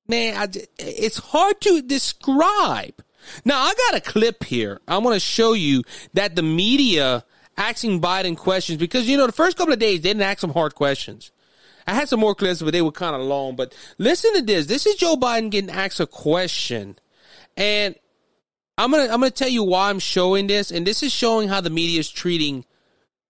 man, 0.07 0.37
I, 0.37 0.47
it's 0.79 1.17
hard 1.17 1.59
to 1.61 1.81
describe. 1.81 3.03
Now, 3.43 3.59
I 3.59 3.73
got 3.73 3.97
a 3.97 4.01
clip 4.01 4.43
here. 4.43 4.79
I 4.87 4.97
want 4.99 5.15
to 5.15 5.19
show 5.19 5.53
you 5.53 5.83
that 6.13 6.35
the 6.35 6.43
media 6.43 7.25
asking 7.57 8.01
Biden 8.01 8.37
questions 8.37 8.77
because, 8.77 9.07
you 9.07 9.17
know, 9.17 9.25
the 9.25 9.33
first 9.33 9.57
couple 9.57 9.73
of 9.73 9.79
days, 9.79 10.01
they 10.01 10.09
didn't 10.09 10.23
ask 10.23 10.39
some 10.39 10.53
hard 10.53 10.75
questions. 10.75 11.31
I 11.87 11.93
had 11.93 12.09
some 12.09 12.19
more 12.19 12.35
clips, 12.35 12.61
but 12.61 12.73
they 12.73 12.81
were 12.81 12.91
kind 12.91 13.15
of 13.15 13.21
long. 13.21 13.55
But 13.55 13.73
listen 13.97 14.33
to 14.35 14.41
this. 14.41 14.65
This 14.65 14.85
is 14.85 14.95
Joe 14.95 15.15
Biden 15.15 15.49
getting 15.49 15.69
asked 15.69 15.99
a 15.99 16.07
question. 16.07 16.99
And 17.55 17.95
I'm 18.77 18.91
gonna 18.91 19.03
I'm 19.03 19.21
gonna 19.21 19.31
tell 19.31 19.49
you 19.49 19.63
why 19.63 19.89
I'm 19.89 19.99
showing 19.99 20.47
this, 20.47 20.69
and 20.69 20.85
this 20.85 21.01
is 21.01 21.11
showing 21.11 21.47
how 21.47 21.61
the 21.61 21.69
media 21.69 21.99
is 21.99 22.11
treating 22.11 22.65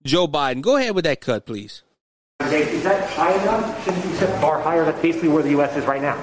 Joe 0.04 0.28
Biden. 0.28 0.62
Go 0.62 0.76
ahead 0.76 0.96
with 0.96 1.06
that 1.06 1.22
cut, 1.22 1.46
please. 1.46 1.84
Is 2.42 2.84
that 2.84 3.10
high 3.12 3.34
enough? 3.42 3.86
Shouldn't 3.86 4.06
you 4.06 4.14
set 4.16 4.42
bar 4.42 4.62
higher? 4.62 4.86
That's 4.86 5.02
basically 5.02 5.30
where 5.30 5.44
the 5.44 5.52
U.S. 5.52 5.76
is 5.78 5.86
right 5.86 6.02
now. 6.02 6.16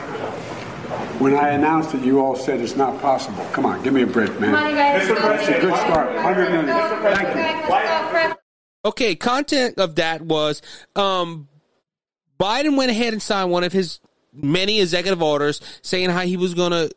When 1.18 1.34
I 1.34 1.50
announced 1.50 1.94
it, 1.94 2.02
you 2.02 2.20
all 2.20 2.36
said 2.36 2.60
it's 2.60 2.76
not 2.76 3.00
possible. 3.00 3.44
Come 3.52 3.66
on, 3.66 3.82
give 3.82 3.94
me 3.94 4.02
a 4.02 4.06
break, 4.06 4.38
man. 4.40 4.54
On, 4.54 4.74
guys. 4.74 5.08
It's 5.08 5.48
a 5.48 5.60
good 5.60 5.74
start. 5.76 6.14
100 6.14 6.50
million. 6.50 6.66
Thank 7.02 8.30
you. 8.30 8.36
Okay, 8.84 9.14
content 9.14 9.78
of 9.78 9.94
that 9.94 10.20
was 10.22 10.60
um, 10.94 11.48
Biden 12.38 12.76
went 12.76 12.90
ahead 12.90 13.12
and 13.12 13.22
signed 13.22 13.50
one 13.50 13.64
of 13.64 13.72
his 13.72 14.00
many 14.32 14.80
executive 14.80 15.22
orders 15.22 15.60
saying 15.82 16.10
how 16.10 16.20
he 16.20 16.36
was 16.36 16.54
going 16.54 16.72
to 16.72 16.90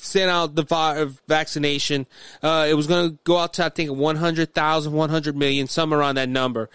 send 0.00 0.30
out 0.30 0.54
the 0.54 1.18
vaccination. 1.28 2.06
Uh, 2.42 2.66
it 2.68 2.74
was 2.74 2.86
going 2.86 3.10
to 3.10 3.18
go 3.24 3.36
out 3.36 3.54
to, 3.54 3.64
I 3.64 3.68
think, 3.68 3.90
100,000, 3.90 4.92
100 4.92 5.36
million, 5.36 5.66
somewhere 5.66 6.00
around 6.00 6.16
that 6.16 6.28
number. 6.28 6.70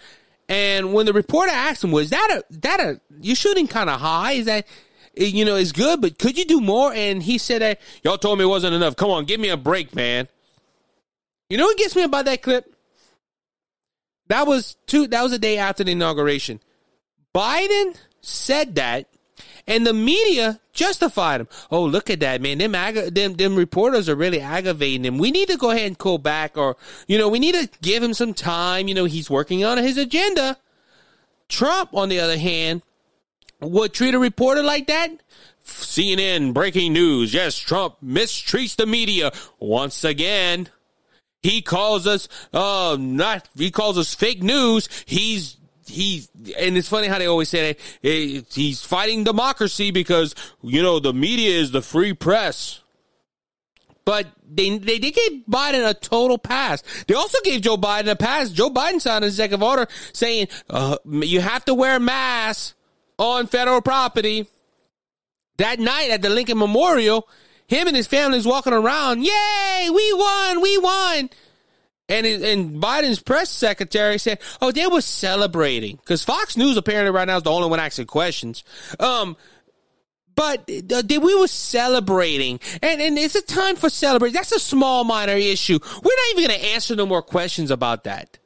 And 0.48 0.92
when 0.92 1.06
the 1.06 1.12
reporter 1.12 1.52
asked 1.52 1.82
him, 1.82 1.92
was 1.92 2.10
that 2.10 2.28
a, 2.30 2.58
that 2.58 2.80
a, 2.80 3.00
you're 3.20 3.36
shooting 3.36 3.66
kind 3.66 3.88
of 3.90 4.00
high? 4.00 4.32
Is 4.32 4.46
that, 4.46 4.66
you 5.14 5.44
know, 5.44 5.56
it's 5.56 5.72
good, 5.72 6.00
but 6.00 6.18
could 6.18 6.38
you 6.38 6.44
do 6.44 6.60
more? 6.60 6.92
And 6.92 7.22
he 7.22 7.38
said 7.38 7.62
that, 7.62 7.80
y'all 8.02 8.18
told 8.18 8.38
me 8.38 8.44
it 8.44 8.48
wasn't 8.48 8.74
enough. 8.74 8.96
Come 8.96 9.10
on, 9.10 9.24
give 9.24 9.40
me 9.40 9.48
a 9.48 9.56
break, 9.56 9.94
man. 9.94 10.28
You 11.50 11.58
know 11.58 11.66
what 11.66 11.76
gets 11.76 11.94
me 11.96 12.02
about 12.02 12.24
that 12.26 12.42
clip? 12.42 12.74
That 14.28 14.46
was 14.46 14.76
two, 14.86 15.06
that 15.08 15.22
was 15.22 15.32
the 15.32 15.38
day 15.38 15.58
after 15.58 15.84
the 15.84 15.92
inauguration. 15.92 16.60
Biden 17.34 17.96
said 18.20 18.76
that 18.76 19.08
and 19.66 19.86
the 19.86 19.92
media 19.92 20.60
justified 20.72 21.42
him. 21.42 21.48
Oh, 21.70 21.84
look 21.84 22.10
at 22.10 22.20
that, 22.20 22.40
man. 22.40 22.58
Them, 22.58 22.74
ag- 22.74 23.14
them, 23.14 23.34
them 23.34 23.56
reporters 23.56 24.08
are 24.08 24.14
really 24.14 24.40
aggravating 24.40 25.04
him. 25.04 25.18
We 25.18 25.30
need 25.30 25.48
to 25.48 25.56
go 25.56 25.70
ahead 25.70 25.86
and 25.86 25.98
call 25.98 26.18
back 26.18 26.56
or, 26.56 26.76
you 27.06 27.18
know, 27.18 27.28
we 27.28 27.38
need 27.38 27.54
to 27.54 27.68
give 27.80 28.02
him 28.02 28.14
some 28.14 28.34
time. 28.34 28.88
You 28.88 28.94
know, 28.94 29.04
he's 29.04 29.30
working 29.30 29.64
on 29.64 29.78
his 29.78 29.98
agenda. 29.98 30.56
Trump, 31.48 31.90
on 31.92 32.08
the 32.08 32.18
other 32.18 32.38
hand, 32.38 32.82
would 33.62 33.92
treat 33.92 34.14
a 34.14 34.18
reporter 34.18 34.62
like 34.62 34.86
that. 34.88 35.10
CNN 35.64 36.52
breaking 36.52 36.92
news. 36.92 37.32
Yes, 37.32 37.56
Trump 37.56 37.96
mistreats 38.04 38.76
the 38.76 38.86
media 38.86 39.32
once 39.58 40.04
again. 40.04 40.68
He 41.42 41.62
calls 41.62 42.06
us, 42.06 42.28
uh, 42.52 42.96
not, 42.98 43.48
he 43.56 43.70
calls 43.70 43.98
us 43.98 44.14
fake 44.14 44.42
news. 44.42 44.88
He's 45.06 45.56
he's 45.86 46.28
and 46.58 46.76
it's 46.76 46.88
funny 46.88 47.08
how 47.08 47.18
they 47.18 47.26
always 47.26 47.48
say 47.48 47.76
that 48.02 48.46
he's 48.52 48.82
fighting 48.82 49.24
democracy 49.24 49.90
because 49.90 50.34
you 50.62 50.82
know 50.82 51.00
the 51.00 51.12
media 51.12 51.50
is 51.50 51.70
the 51.70 51.82
free 51.82 52.12
press. 52.12 52.80
But 54.04 54.26
they 54.48 54.78
they 54.78 54.98
did 54.98 55.14
give 55.14 55.32
Biden 55.48 55.88
a 55.88 55.94
total 55.94 56.38
pass. 56.38 56.82
They 57.06 57.14
also 57.14 57.38
gave 57.44 57.62
Joe 57.62 57.76
Biden 57.76 58.10
a 58.10 58.16
pass. 58.16 58.50
Joe 58.50 58.70
Biden 58.70 59.00
signed 59.00 59.24
an 59.24 59.28
executive 59.28 59.62
order 59.62 59.86
saying 60.12 60.48
uh, 60.70 60.98
you 61.04 61.40
have 61.40 61.64
to 61.66 61.74
wear 61.74 61.96
a 61.96 62.00
mask 62.00 62.74
on 63.18 63.46
federal 63.46 63.80
property. 63.80 64.46
That 65.58 65.78
night 65.78 66.10
at 66.10 66.22
the 66.22 66.30
Lincoln 66.30 66.58
Memorial, 66.58 67.28
him 67.66 67.86
and 67.86 67.96
his 67.96 68.06
family 68.06 68.38
is 68.38 68.46
walking 68.46 68.72
around. 68.72 69.22
Yay, 69.22 69.88
we 69.92 70.12
won, 70.12 70.60
we 70.60 70.78
won. 70.78 71.30
And, 72.08 72.26
and 72.26 72.82
Biden's 72.82 73.22
press 73.22 73.48
secretary 73.48 74.18
said, 74.18 74.40
"Oh, 74.60 74.72
they 74.72 74.86
were 74.86 75.00
celebrating 75.00 75.96
because 75.96 76.24
Fox 76.24 76.56
News 76.56 76.76
apparently 76.76 77.10
right 77.10 77.26
now 77.26 77.38
is 77.38 77.44
the 77.44 77.50
only 77.50 77.68
one 77.68 77.80
asking 77.80 78.06
questions." 78.06 78.64
Um, 78.98 79.36
but 80.34 80.68
uh, 80.68 81.02
we 81.08 81.34
were 81.34 81.46
celebrating, 81.46 82.60
and 82.82 83.00
and 83.00 83.16
it's 83.18 83.34
a 83.34 83.42
time 83.42 83.76
for 83.76 83.88
celebrating. 83.88 84.34
That's 84.34 84.52
a 84.52 84.58
small 84.58 85.04
minor 85.04 85.34
issue. 85.34 85.78
We're 85.80 86.16
not 86.16 86.30
even 86.32 86.48
going 86.48 86.60
to 86.60 86.66
answer 86.74 86.96
no 86.96 87.06
more 87.06 87.22
questions 87.22 87.70
about 87.70 88.04
that. 88.04 88.38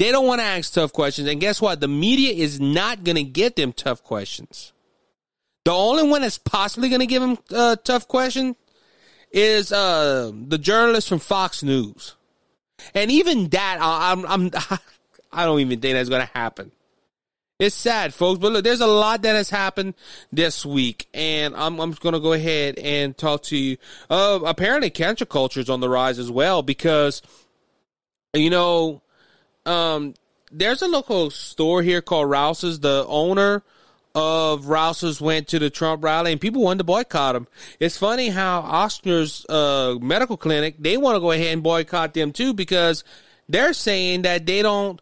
They 0.00 0.10
don't 0.10 0.26
want 0.26 0.40
to 0.40 0.46
ask 0.46 0.72
tough 0.72 0.94
questions, 0.94 1.28
and 1.28 1.38
guess 1.42 1.60
what? 1.60 1.80
The 1.80 1.86
media 1.86 2.32
is 2.32 2.58
not 2.58 3.04
going 3.04 3.16
to 3.16 3.22
get 3.22 3.56
them 3.56 3.70
tough 3.70 4.02
questions. 4.02 4.72
The 5.66 5.72
only 5.72 6.08
one 6.08 6.22
that's 6.22 6.38
possibly 6.38 6.88
going 6.88 7.00
to 7.00 7.06
give 7.06 7.20
them 7.20 7.36
a 7.50 7.54
uh, 7.54 7.76
tough 7.76 8.08
question 8.08 8.56
is 9.30 9.72
uh, 9.72 10.32
the 10.34 10.56
journalist 10.56 11.06
from 11.06 11.18
Fox 11.18 11.62
News, 11.62 12.16
and 12.94 13.10
even 13.10 13.50
that 13.50 13.76
I, 13.78 14.12
I'm 14.12 14.24
I'm 14.24 14.50
I 15.32 15.44
don't 15.44 15.60
even 15.60 15.80
think 15.80 15.92
that's 15.92 16.08
going 16.08 16.26
to 16.26 16.32
happen. 16.32 16.72
It's 17.58 17.76
sad, 17.76 18.14
folks, 18.14 18.40
but 18.40 18.52
look, 18.52 18.64
there's 18.64 18.80
a 18.80 18.86
lot 18.86 19.20
that 19.20 19.34
has 19.34 19.50
happened 19.50 19.92
this 20.32 20.64
week, 20.64 21.08
and 21.12 21.54
I'm 21.54 21.78
I'm 21.78 21.92
going 21.92 22.14
to 22.14 22.20
go 22.20 22.32
ahead 22.32 22.78
and 22.78 23.14
talk 23.14 23.42
to 23.42 23.56
you. 23.58 23.76
Uh, 24.08 24.38
apparently, 24.46 24.88
cancer 24.88 25.26
culture 25.26 25.60
is 25.60 25.68
on 25.68 25.80
the 25.80 25.90
rise 25.90 26.18
as 26.18 26.30
well 26.30 26.62
because, 26.62 27.20
you 28.32 28.48
know, 28.48 29.02
um, 29.70 30.14
there's 30.50 30.82
a 30.82 30.88
local 30.88 31.30
store 31.30 31.82
here 31.82 32.02
called 32.02 32.28
Rouse's. 32.28 32.80
The 32.80 33.04
owner 33.08 33.62
of 34.14 34.66
Rouse's 34.66 35.20
went 35.20 35.48
to 35.48 35.58
the 35.58 35.70
Trump 35.70 36.02
rally 36.02 36.32
and 36.32 36.40
people 36.40 36.62
wanted 36.62 36.78
to 36.78 36.84
boycott 36.84 37.36
him. 37.36 37.46
It's 37.78 37.96
funny 37.96 38.28
how 38.28 38.62
Ochsner's 38.62 39.46
uh, 39.48 39.96
medical 40.00 40.36
clinic, 40.36 40.76
they 40.78 40.96
want 40.96 41.14
to 41.16 41.20
go 41.20 41.30
ahead 41.30 41.52
and 41.52 41.62
boycott 41.62 42.14
them 42.14 42.32
too 42.32 42.52
because 42.52 43.04
they're 43.48 43.72
saying 43.72 44.22
that 44.22 44.46
they 44.46 44.62
don't, 44.62 45.00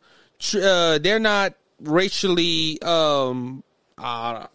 uh, 0.54 0.98
they're 0.98 1.18
not 1.18 1.54
racially, 1.80 2.80
um, 2.82 3.64
uh, 3.96 4.46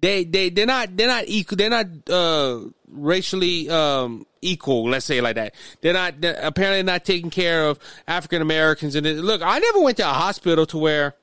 they 0.00 0.24
they 0.24 0.50
they're 0.50 0.66
not 0.66 0.96
they're 0.96 1.08
not 1.08 1.24
equal. 1.26 1.56
They're 1.56 1.70
not 1.70 1.86
uh, 2.08 2.60
racially 2.88 3.68
um, 3.68 4.26
equal. 4.42 4.88
Let's 4.88 5.06
say 5.06 5.20
like 5.20 5.36
that. 5.36 5.54
They're 5.80 5.92
not 5.92 6.20
they're 6.20 6.38
apparently 6.42 6.82
not 6.82 7.04
taking 7.04 7.30
care 7.30 7.66
of 7.68 7.78
African 8.06 8.42
Americans. 8.42 8.94
And 8.94 9.06
look, 9.22 9.42
I 9.42 9.58
never 9.58 9.80
went 9.80 9.96
to 9.98 10.08
a 10.08 10.12
hospital 10.12 10.66
to 10.66 10.78
where 10.78 11.14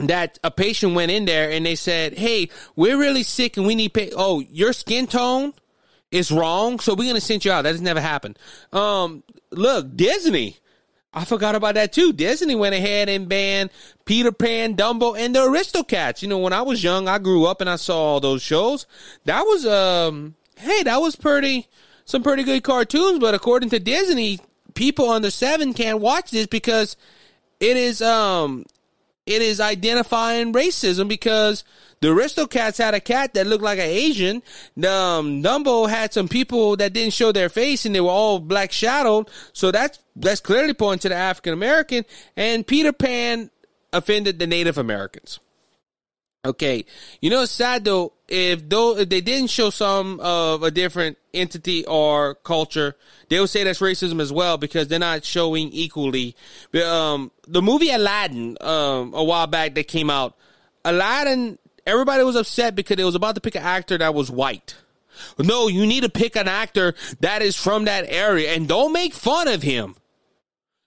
that 0.00 0.38
a 0.44 0.50
patient 0.50 0.94
went 0.94 1.10
in 1.10 1.24
there 1.24 1.50
and 1.50 1.64
they 1.64 1.74
said, 1.74 2.18
"Hey, 2.18 2.48
we're 2.74 2.98
really 2.98 3.22
sick 3.22 3.56
and 3.56 3.66
we 3.66 3.74
need 3.74 3.94
pay. 3.94 4.10
Oh, 4.16 4.40
your 4.40 4.72
skin 4.72 5.06
tone 5.06 5.54
is 6.10 6.30
wrong, 6.30 6.80
so 6.80 6.94
we're 6.94 7.08
gonna 7.08 7.20
send 7.20 7.44
you 7.44 7.52
out." 7.52 7.62
That 7.62 7.72
has 7.72 7.80
never 7.80 8.00
happened. 8.00 8.38
Um, 8.72 9.22
look, 9.50 9.96
Disney. 9.96 10.58
I 11.16 11.24
forgot 11.24 11.54
about 11.54 11.76
that 11.76 11.94
too. 11.94 12.12
Disney 12.12 12.54
went 12.54 12.74
ahead 12.74 13.08
and 13.08 13.26
banned 13.26 13.70
Peter 14.04 14.30
Pan, 14.30 14.76
Dumbo, 14.76 15.18
and 15.18 15.34
the 15.34 15.40
Aristocats. 15.40 16.20
You 16.20 16.28
know, 16.28 16.36
when 16.36 16.52
I 16.52 16.60
was 16.60 16.84
young, 16.84 17.08
I 17.08 17.18
grew 17.18 17.46
up 17.46 17.62
and 17.62 17.70
I 17.70 17.76
saw 17.76 17.96
all 17.96 18.20
those 18.20 18.42
shows. 18.42 18.84
That 19.24 19.40
was 19.40 19.64
um, 19.64 20.34
hey, 20.58 20.82
that 20.82 21.00
was 21.00 21.16
pretty 21.16 21.68
some 22.04 22.22
pretty 22.22 22.42
good 22.42 22.62
cartoons. 22.62 23.18
But 23.18 23.34
according 23.34 23.70
to 23.70 23.78
Disney, 23.78 24.40
people 24.74 25.08
under 25.08 25.30
seven 25.30 25.72
can't 25.72 26.00
watch 26.00 26.30
this 26.30 26.46
because 26.46 26.98
it 27.60 27.78
is 27.78 28.02
um 28.02 28.66
it 29.26 29.42
is 29.42 29.60
identifying 29.60 30.52
racism 30.52 31.08
because 31.08 31.64
the 32.00 32.08
Aristocats 32.08 32.78
had 32.78 32.94
a 32.94 33.00
cat 33.00 33.34
that 33.34 33.46
looked 33.46 33.64
like 33.64 33.78
an 33.78 33.86
Asian. 33.86 34.36
Um, 34.76 35.42
Dumbo 35.42 35.88
had 35.88 36.12
some 36.12 36.28
people 36.28 36.76
that 36.76 36.92
didn't 36.92 37.12
show 37.12 37.32
their 37.32 37.48
face 37.48 37.84
and 37.84 37.94
they 37.94 38.00
were 38.00 38.10
all 38.10 38.38
black 38.38 38.70
shadowed. 38.70 39.28
So 39.52 39.70
that's 39.70 39.98
that's 40.14 40.40
clearly 40.40 40.74
pointing 40.74 41.00
to 41.00 41.08
the 41.08 41.16
African 41.16 41.52
American. 41.52 42.04
And 42.36 42.66
Peter 42.66 42.92
Pan 42.92 43.50
offended 43.92 44.38
the 44.38 44.46
Native 44.46 44.78
Americans. 44.78 45.40
Okay, 46.46 46.84
you 47.20 47.30
know 47.30 47.42
it's 47.42 47.52
sad 47.52 47.84
though 47.84 48.12
if 48.28 48.68
though 48.68 48.96
if 48.96 49.08
they 49.08 49.20
didn't 49.20 49.50
show 49.50 49.70
some 49.70 50.20
of 50.20 50.62
a 50.62 50.70
different 50.70 51.18
entity 51.32 51.84
or 51.86 52.34
culture, 52.36 52.96
they 53.28 53.38
would 53.40 53.50
say 53.50 53.64
that's 53.64 53.80
racism 53.80 54.20
as 54.20 54.32
well 54.32 54.56
because 54.58 54.88
they're 54.88 54.98
not 54.98 55.24
showing 55.24 55.70
equally. 55.72 56.34
Um, 56.84 57.30
the 57.46 57.62
movie 57.62 57.90
Aladdin, 57.90 58.56
um, 58.60 59.12
a 59.14 59.22
while 59.22 59.46
back 59.46 59.74
that 59.74 59.88
came 59.88 60.10
out, 60.10 60.36
Aladdin, 60.84 61.58
everybody 61.86 62.24
was 62.24 62.36
upset 62.36 62.74
because 62.74 62.98
it 62.98 63.04
was 63.04 63.14
about 63.14 63.34
to 63.36 63.40
pick 63.40 63.54
an 63.54 63.62
actor 63.62 63.98
that 63.98 64.14
was 64.14 64.30
white. 64.30 64.76
No, 65.38 65.68
you 65.68 65.86
need 65.86 66.02
to 66.02 66.10
pick 66.10 66.36
an 66.36 66.48
actor 66.48 66.94
that 67.20 67.42
is 67.42 67.56
from 67.56 67.84
that 67.86 68.04
area 68.08 68.52
and 68.52 68.68
don't 68.68 68.92
make 68.92 69.14
fun 69.14 69.48
of 69.48 69.62
him. 69.62 69.96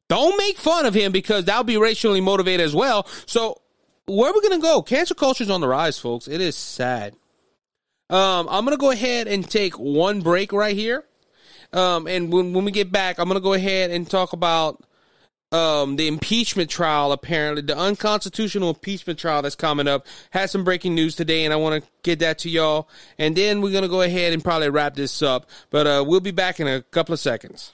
Don't 0.07 0.37
make 0.37 0.57
fun 0.57 0.85
of 0.85 0.93
him 0.93 1.11
because 1.11 1.45
that'll 1.45 1.63
be 1.63 1.77
racially 1.77 2.21
motivated 2.21 2.65
as 2.65 2.75
well. 2.75 3.07
So 3.27 3.58
where 4.09 4.31
are 4.31 4.33
we 4.33 4.41
gonna 4.41 4.59
go? 4.59 4.81
Cancer 4.81 5.15
culture 5.15 5.43
is 5.43 5.49
on 5.49 5.61
the 5.61 5.67
rise, 5.67 5.99
folks. 5.99 6.27
It 6.27 6.41
is 6.41 6.55
sad. 6.55 7.15
Um, 8.09 8.47
I'm 8.49 8.65
gonna 8.65 8.77
go 8.77 8.91
ahead 8.91 9.27
and 9.27 9.49
take 9.49 9.77
one 9.77 10.21
break 10.21 10.51
right 10.51 10.75
here. 10.75 11.05
Um, 11.71 12.07
and 12.07 12.33
when 12.33 12.53
when 12.53 12.65
we 12.65 12.71
get 12.71 12.91
back, 12.91 13.19
I'm 13.19 13.27
gonna 13.27 13.39
go 13.39 13.53
ahead 13.53 13.91
and 13.91 14.09
talk 14.09 14.33
about 14.33 14.83
um 15.51 15.95
the 15.95 16.07
impeachment 16.07 16.69
trial. 16.69 17.11
Apparently, 17.11 17.61
the 17.61 17.77
unconstitutional 17.77 18.69
impeachment 18.69 19.19
trial 19.19 19.43
that's 19.43 19.55
coming 19.55 19.87
up 19.87 20.07
has 20.31 20.49
some 20.51 20.63
breaking 20.63 20.95
news 20.95 21.15
today, 21.15 21.45
and 21.45 21.53
I 21.53 21.57
want 21.57 21.83
to 21.83 21.89
get 22.03 22.19
that 22.19 22.39
to 22.39 22.49
y'all. 22.49 22.89
And 23.19 23.35
then 23.35 23.61
we're 23.61 23.73
gonna 23.73 23.87
go 23.87 24.01
ahead 24.01 24.33
and 24.33 24.43
probably 24.43 24.69
wrap 24.69 24.95
this 24.95 25.21
up. 25.21 25.47
But 25.69 25.85
uh, 25.85 26.03
we'll 26.07 26.19
be 26.19 26.31
back 26.31 26.59
in 26.59 26.67
a 26.67 26.81
couple 26.81 27.13
of 27.13 27.19
seconds. 27.19 27.73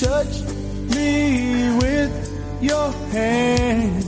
Touch 0.00 0.40
me 0.96 1.76
with 1.76 2.12
your 2.62 2.90
hand. 3.12 4.04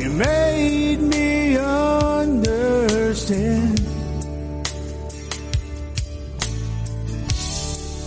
You 0.00 0.10
made 0.10 0.96
me 0.96 1.56
understand. 1.56 2.68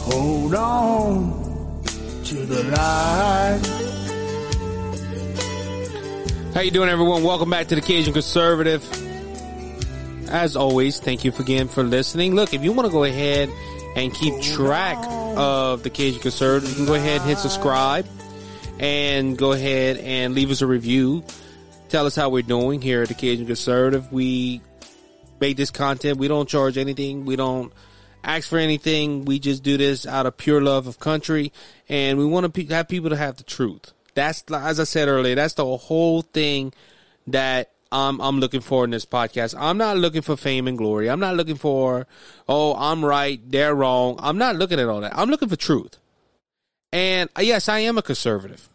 Hold 0.01 0.55
on 0.55 1.81
to 2.25 2.35
the 2.45 2.63
light. 2.63 3.61
How 6.53 6.59
you 6.59 6.71
doing, 6.71 6.89
everyone? 6.89 7.23
Welcome 7.23 7.49
back 7.49 7.67
to 7.67 7.75
the 7.75 7.81
Cajun 7.81 8.11
Conservative. 8.11 8.83
As 10.29 10.57
always, 10.57 10.99
thank 10.99 11.23
you 11.23 11.31
again 11.39 11.69
for 11.69 11.83
listening. 11.83 12.35
Look, 12.35 12.53
if 12.53 12.61
you 12.61 12.73
want 12.73 12.87
to 12.87 12.91
go 12.91 13.05
ahead 13.05 13.49
and 13.97 14.13
keep 14.13 14.39
track 14.41 14.97
of 15.35 15.81
the 15.81 15.89
Cajun 15.89 16.21
Conservative, 16.21 16.69
you 16.69 16.75
can 16.75 16.85
go 16.85 16.93
ahead 16.93 17.19
and 17.21 17.29
hit 17.29 17.39
subscribe 17.39 18.05
and 18.79 19.35
go 19.35 19.53
ahead 19.53 19.97
and 19.97 20.35
leave 20.35 20.51
us 20.51 20.61
a 20.61 20.67
review. 20.67 21.23
Tell 21.89 22.05
us 22.05 22.15
how 22.15 22.29
we're 22.29 22.43
doing 22.43 22.79
here 22.79 23.01
at 23.01 23.07
the 23.07 23.15
Cajun 23.15 23.47
Conservative. 23.47 24.13
We 24.13 24.61
make 25.39 25.57
this 25.57 25.71
content. 25.71 26.19
We 26.19 26.27
don't 26.27 26.47
charge 26.47 26.77
anything. 26.77 27.25
We 27.25 27.35
don't 27.35 27.73
ask 28.23 28.47
for 28.47 28.59
anything. 28.59 29.25
We 29.25 29.39
just 29.39 29.63
do 29.63 29.77
this 29.77 30.05
out 30.05 30.27
of 30.27 30.37
pure 30.37 30.61
love 30.61 30.85
of 30.85 30.99
country, 30.99 31.51
and 31.89 32.19
we 32.19 32.25
want 32.25 32.53
to 32.53 32.65
have 32.67 32.87
people 32.87 33.09
to 33.09 33.15
have 33.15 33.37
the 33.37 33.43
truth. 33.43 33.93
That's 34.13 34.43
as 34.51 34.79
I 34.79 34.83
said 34.83 35.07
earlier. 35.07 35.33
That's 35.33 35.55
the 35.55 35.65
whole 35.77 36.21
thing 36.21 36.71
that 37.25 37.71
I'm 37.91 38.19
I'm 38.21 38.39
looking 38.39 38.61
for 38.61 38.83
in 38.83 38.91
this 38.91 39.05
podcast. 39.05 39.55
I'm 39.57 39.77
not 39.77 39.97
looking 39.97 40.21
for 40.21 40.35
fame 40.35 40.67
and 40.67 40.77
glory. 40.77 41.09
I'm 41.09 41.19
not 41.19 41.35
looking 41.35 41.55
for 41.55 42.07
oh 42.47 42.75
I'm 42.75 43.03
right, 43.03 43.39
they're 43.49 43.75
wrong. 43.75 44.15
I'm 44.19 44.37
not 44.37 44.55
looking 44.55 44.79
at 44.79 44.87
all 44.87 45.01
that. 45.01 45.17
I'm 45.17 45.29
looking 45.29 45.49
for 45.49 45.55
truth. 45.55 45.97
And 46.91 47.29
uh, 47.37 47.41
yes, 47.41 47.69
I 47.69 47.79
am 47.79 47.97
a 47.97 48.01
conservative. 48.01 48.69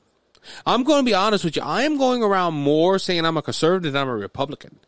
I'm 0.66 0.82
going 0.82 1.04
to 1.04 1.08
be 1.08 1.14
honest 1.14 1.44
with 1.44 1.56
you. 1.56 1.62
I 1.62 1.82
am 1.82 1.98
going 1.98 2.22
around 2.22 2.54
more 2.54 2.98
saying 2.98 3.24
I'm 3.24 3.36
a 3.36 3.42
conservative 3.42 3.92
than 3.92 4.02
I'm 4.02 4.08
a 4.08 4.14
Republican. 4.14 4.80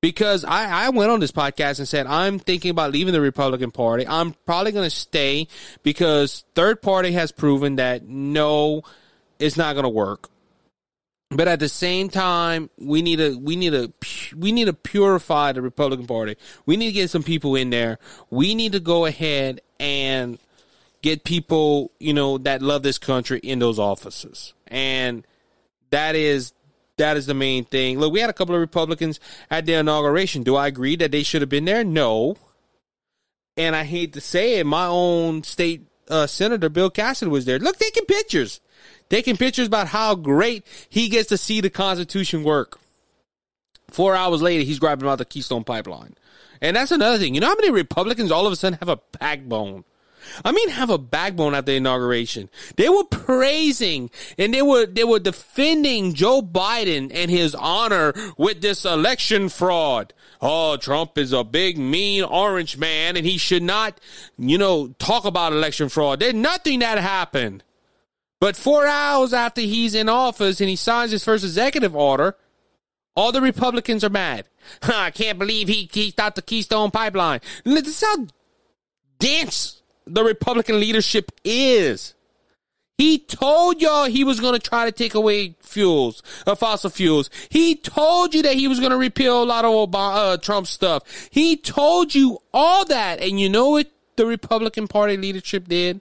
Because 0.00 0.44
I, 0.44 0.86
I 0.86 0.88
went 0.90 1.10
on 1.10 1.20
this 1.20 1.32
podcast 1.32 1.78
and 1.78 1.88
said 1.88 2.06
I'm 2.06 2.38
thinking 2.38 2.70
about 2.70 2.92
leaving 2.92 3.12
the 3.12 3.20
Republican 3.20 3.70
Party. 3.70 4.06
I'm 4.06 4.34
probably 4.44 4.70
going 4.70 4.88
to 4.88 4.94
stay 4.94 5.48
because 5.82 6.44
third 6.54 6.80
party 6.80 7.12
has 7.12 7.32
proven 7.32 7.76
that 7.76 8.06
no, 8.06 8.82
it's 9.38 9.56
not 9.56 9.72
going 9.72 9.84
to 9.84 9.88
work 9.88 10.30
but 11.30 11.48
at 11.48 11.58
the 11.58 11.68
same 11.68 12.08
time, 12.08 12.70
we 12.78 13.02
need 13.02 13.16
to 13.16 13.36
we 13.38 13.56
need 13.56 13.70
to 13.70 13.92
we 14.36 14.52
need 14.52 14.66
to 14.66 14.72
purify 14.72 15.52
the 15.52 15.62
Republican 15.62 16.06
Party. 16.06 16.36
We 16.66 16.76
need 16.76 16.86
to 16.86 16.92
get 16.92 17.10
some 17.10 17.22
people 17.22 17.56
in 17.56 17.70
there. 17.70 17.98
We 18.30 18.54
need 18.54 18.72
to 18.72 18.80
go 18.80 19.06
ahead 19.06 19.60
and 19.80 20.38
get 21.02 21.24
people, 21.24 21.90
you 21.98 22.14
know, 22.14 22.38
that 22.38 22.62
love 22.62 22.82
this 22.82 22.98
country 22.98 23.40
in 23.40 23.58
those 23.58 23.78
offices. 23.78 24.54
And 24.68 25.26
that 25.90 26.14
is 26.14 26.52
that 26.96 27.16
is 27.16 27.26
the 27.26 27.34
main 27.34 27.64
thing. 27.64 27.98
Look, 27.98 28.12
we 28.12 28.20
had 28.20 28.30
a 28.30 28.34
couple 28.34 28.54
of 28.54 28.60
Republicans 28.60 29.18
at 29.50 29.66
the 29.66 29.74
inauguration. 29.74 30.44
Do 30.44 30.56
I 30.56 30.68
agree 30.68 30.96
that 30.96 31.10
they 31.10 31.22
should 31.24 31.42
have 31.42 31.48
been 31.48 31.64
there? 31.64 31.84
No. 31.84 32.36
And 33.56 33.74
I 33.74 33.84
hate 33.84 34.12
to 34.12 34.20
say 34.20 34.60
it, 34.60 34.66
my 34.66 34.86
own 34.86 35.42
state 35.42 35.86
uh, 36.08 36.26
senator 36.26 36.68
Bill 36.68 36.90
Cassidy 36.90 37.30
was 37.30 37.46
there. 37.46 37.58
Look, 37.58 37.78
taking 37.78 38.04
pictures 38.04 38.60
taking 39.10 39.36
pictures 39.36 39.66
about 39.66 39.88
how 39.88 40.14
great 40.14 40.66
he 40.88 41.08
gets 41.08 41.28
to 41.28 41.36
see 41.36 41.60
the 41.60 41.70
Constitution 41.70 42.42
work. 42.42 42.78
Four 43.90 44.16
hours 44.16 44.42
later, 44.42 44.64
he's 44.64 44.78
grabbing 44.78 45.04
about 45.04 45.18
the 45.18 45.24
Keystone 45.24 45.64
Pipeline. 45.64 46.14
And 46.60 46.76
that's 46.76 46.90
another 46.90 47.18
thing. 47.18 47.34
You 47.34 47.40
know 47.40 47.48
how 47.48 47.54
many 47.54 47.70
Republicans 47.70 48.30
all 48.30 48.46
of 48.46 48.52
a 48.52 48.56
sudden 48.56 48.78
have 48.80 48.88
a 48.88 49.00
backbone? 49.18 49.84
I 50.44 50.52
mean, 50.52 50.70
have 50.70 50.90
a 50.90 50.98
backbone 50.98 51.54
at 51.54 51.66
the 51.66 51.74
inauguration. 51.74 52.50
They 52.76 52.88
were 52.88 53.04
praising 53.04 54.10
and 54.38 54.52
they 54.52 54.62
were 54.62 54.86
they 54.86 55.04
were 55.04 55.18
defending 55.18 56.14
Joe 56.14 56.42
Biden 56.42 57.10
and 57.14 57.30
his 57.30 57.54
honor 57.54 58.12
with 58.36 58.60
this 58.60 58.84
election 58.84 59.48
fraud. 59.48 60.12
Oh, 60.40 60.76
Trump 60.76 61.16
is 61.16 61.32
a 61.32 61.44
big 61.44 61.78
mean 61.78 62.24
orange 62.24 62.76
man 62.76 63.16
and 63.16 63.24
he 63.24 63.38
should 63.38 63.62
not, 63.62 64.00
you 64.38 64.58
know, 64.58 64.88
talk 64.98 65.24
about 65.24 65.52
election 65.52 65.88
fraud. 65.88 66.20
There's 66.20 66.34
nothing 66.34 66.80
that 66.80 66.98
happened. 66.98 67.62
But 68.40 68.56
four 68.56 68.86
hours 68.86 69.32
after 69.32 69.60
he's 69.60 69.94
in 69.94 70.08
office 70.08 70.60
and 70.60 70.68
he 70.68 70.76
signs 70.76 71.10
his 71.10 71.24
first 71.24 71.44
executive 71.44 71.96
order, 71.96 72.36
All 73.14 73.32
the 73.32 73.40
Republicans 73.40 74.04
are 74.04 74.10
mad. 74.10 74.46
I 74.82 75.10
can't 75.10 75.38
believe 75.38 75.68
he, 75.68 75.88
he 75.90 76.10
stopped 76.10 76.36
the 76.36 76.42
Keystone 76.42 76.90
Pipeline. 76.90 77.40
This 77.64 77.86
is 77.88 78.02
how 78.02 78.26
dense 79.18 79.80
the 80.06 80.22
Republican 80.22 80.78
leadership 80.80 81.32
is. 81.44 82.14
He 82.98 83.18
told 83.18 83.82
y'all 83.82 84.06
he 84.06 84.24
was 84.24 84.40
going 84.40 84.58
to 84.58 84.58
try 84.58 84.86
to 84.86 84.92
take 84.92 85.14
away 85.14 85.56
fuels, 85.60 86.22
uh, 86.46 86.54
fossil 86.54 86.88
fuels. 86.88 87.28
He 87.50 87.74
told 87.74 88.34
you 88.34 88.42
that 88.42 88.54
he 88.54 88.68
was 88.68 88.80
going 88.80 88.90
to 88.90 88.96
repeal 88.96 89.42
a 89.42 89.44
lot 89.44 89.66
of 89.66 89.70
Obama, 89.72 90.32
uh, 90.32 90.36
Trump 90.38 90.66
stuff. 90.66 91.28
He 91.30 91.56
told 91.56 92.14
you 92.14 92.38
all 92.54 92.86
that. 92.86 93.20
And 93.20 93.38
you 93.38 93.50
know 93.50 93.70
what 93.70 93.90
the 94.16 94.24
Republican 94.24 94.88
Party 94.88 95.18
leadership 95.18 95.68
did? 95.68 96.00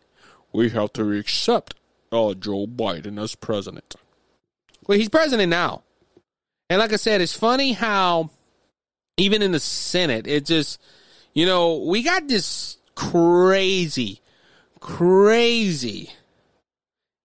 We 0.54 0.70
have 0.70 0.94
to 0.94 1.12
accept 1.12 1.76
uh, 2.12 2.34
Joe 2.34 2.68
Biden 2.68 3.22
as 3.22 3.36
president. 3.36 3.96
Well, 4.88 4.98
he's 4.98 5.10
president 5.10 5.50
now. 5.50 5.84
And 6.70 6.80
like 6.80 6.94
I 6.94 6.98
said, 6.98 7.22
it's 7.22 7.36
funny 7.36 7.74
how 7.74 8.30
even 9.18 9.42
in 9.42 9.52
the 9.52 9.60
Senate, 9.60 10.28
it 10.28 10.46
just, 10.46 10.82
you 11.34 11.46
know, 11.46 11.78
we 11.78 12.04
got 12.04 12.28
this 12.28 12.78
crazy, 12.96 14.22
crazy 14.80 16.12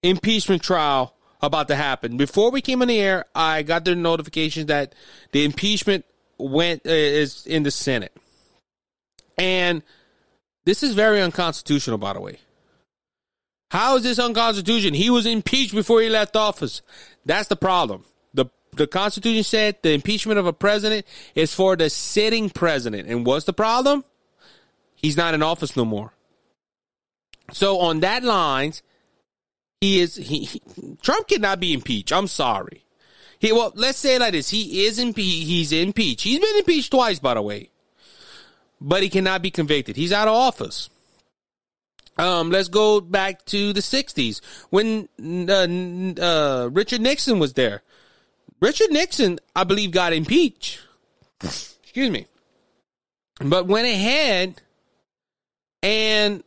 impeachment 0.03 0.63
trial 0.63 1.15
about 1.43 1.69
to 1.69 1.77
happen. 1.77 2.17
Before 2.17 2.51
we 2.51 2.61
came 2.61 2.83
on 2.83 2.89
the 2.89 3.01
air, 3.01 3.25
I 3.35 3.63
got 3.63 3.85
the 3.85 3.95
notification 3.95 4.67
that 4.67 4.95
the 5.33 5.45
impeachment 5.45 6.05
went 6.39 6.87
uh, 6.87 6.91
is 6.91 7.47
in 7.47 7.63
the 7.63 7.71
Senate, 7.71 8.17
and 9.39 9.83
this 10.65 10.83
is 10.83 10.95
very 10.95 11.21
unconstitutional. 11.21 11.99
By 11.99 12.13
the 12.13 12.21
way, 12.21 12.39
how 13.71 13.97
is 13.97 14.03
this 14.03 14.19
unconstitutional? 14.19 14.99
He 14.99 15.11
was 15.11 15.27
impeached 15.27 15.75
before 15.75 16.03
he 16.03 16.09
left 16.09 16.37
office. 16.37 16.83
That's 17.25 17.49
the 17.49 17.57
problem. 17.57 18.05
the 18.35 18.47
The 18.75 18.87
Constitution 18.87 19.45
said 19.45 19.77
the 19.83 19.93
impeachment 19.93 20.39
of 20.39 20.47
a 20.47 20.53
president 20.53 21.07
is 21.35 21.55
for 21.55 21.77
the 21.77 21.89
sitting 21.89 22.51
president, 22.51 23.09
and 23.09 23.25
what's 23.25 23.47
the 23.47 23.53
problem? 23.53 24.05
He's 24.97 25.17
not 25.17 25.35
in 25.35 25.43
office 25.43 25.77
no 25.77 25.85
more. 25.85 26.13
So 27.53 27.79
on 27.79 28.01
that 28.01 28.23
lines, 28.25 28.83
he 29.81 30.01
is 30.01 30.17
he, 30.17 30.45
he, 30.45 30.63
Trump 31.01 31.29
cannot 31.29 31.61
be 31.61 31.73
impeached. 31.73 32.13
I'm 32.13 32.27
sorry. 32.27 32.85
He 33.39 33.53
well, 33.53 33.73
let's 33.75 33.99
say 33.99 34.17
it 34.17 34.21
like 34.21 34.33
this: 34.33 34.51
he 34.51 34.85
is 34.85 34.99
impeached. 34.99 35.47
He's 35.47 35.73
impeached. 35.73 36.23
He's 36.23 36.41
been 36.41 36.57
impeached 36.57 36.91
twice, 36.91 37.21
by 37.21 37.35
the 37.35 37.43
way, 37.43 37.71
but 38.81 39.03
he 39.03 39.09
cannot 39.09 39.43
be 39.43 39.51
convicted. 39.51 39.97
He's 39.97 40.13
out 40.13 40.29
of 40.29 40.35
office. 40.35 40.91
Um, 42.21 42.51
let's 42.51 42.69
go 42.69 43.01
back 43.01 43.45
to 43.47 43.73
the 43.73 43.81
'60s 43.81 44.41
when 44.69 45.09
uh, 45.49 46.23
uh, 46.23 46.69
Richard 46.71 47.01
Nixon 47.01 47.39
was 47.39 47.55
there. 47.55 47.83
Richard 48.61 48.91
Nixon, 48.91 49.39
I 49.57 49.65
believe, 49.65 49.91
got 49.91 50.13
impeached. 50.13 50.81
Excuse 51.43 52.11
me, 52.11 52.27
but 53.41 53.67
went 53.67 53.87
ahead 53.87 54.61
and 55.83 56.45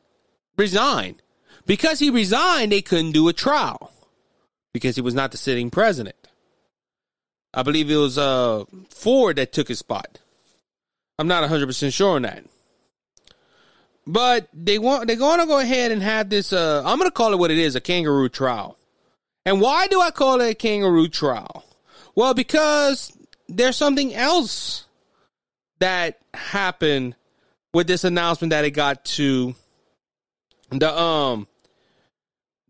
resigned. 0.57 1.21
Because 1.65 1.99
he 1.99 2.09
resigned, 2.09 2.71
they 2.71 2.81
couldn't 2.81 3.13
do 3.13 3.27
a 3.29 3.33
trial 3.33 3.91
because 4.73 4.95
he 4.95 5.01
was 5.01 5.13
not 5.13 5.31
the 5.31 5.37
sitting 5.37 5.71
president. 5.71 6.15
I 7.53 7.63
believe 7.63 7.89
it 7.89 7.95
was 7.95 8.17
uh, 8.17 8.65
Ford 8.89 9.37
that 9.37 9.53
took 9.53 9.69
his 9.69 9.79
spot. 9.79 10.19
I'm 11.17 11.27
not 11.27 11.49
100% 11.49 11.93
sure 11.93 12.15
on 12.15 12.23
that. 12.23 12.43
But 14.05 14.49
they 14.53 14.79
want 14.79 15.07
they're 15.07 15.15
going 15.15 15.39
to 15.39 15.45
go 15.45 15.59
ahead 15.59 15.91
and 15.91 16.01
have 16.01 16.29
this 16.29 16.51
uh, 16.51 16.83
I'm 16.85 16.97
going 16.97 17.09
to 17.09 17.13
call 17.13 17.33
it 17.33 17.39
what 17.39 17.51
it 17.51 17.57
is, 17.57 17.75
a 17.75 17.81
kangaroo 17.81 18.29
trial. 18.29 18.77
And 19.45 19.61
why 19.61 19.87
do 19.87 20.01
I 20.01 20.11
call 20.11 20.41
it 20.41 20.49
a 20.49 20.55
kangaroo 20.55 21.07
trial? 21.07 21.65
Well, 22.15 22.33
because 22.33 23.15
there's 23.47 23.77
something 23.77 24.13
else 24.13 24.85
that 25.79 26.19
happened 26.33 27.15
with 27.73 27.87
this 27.87 28.03
announcement 28.03 28.51
that 28.51 28.65
it 28.65 28.71
got 28.71 29.03
to 29.05 29.55
the 30.69 30.97
um 30.97 31.47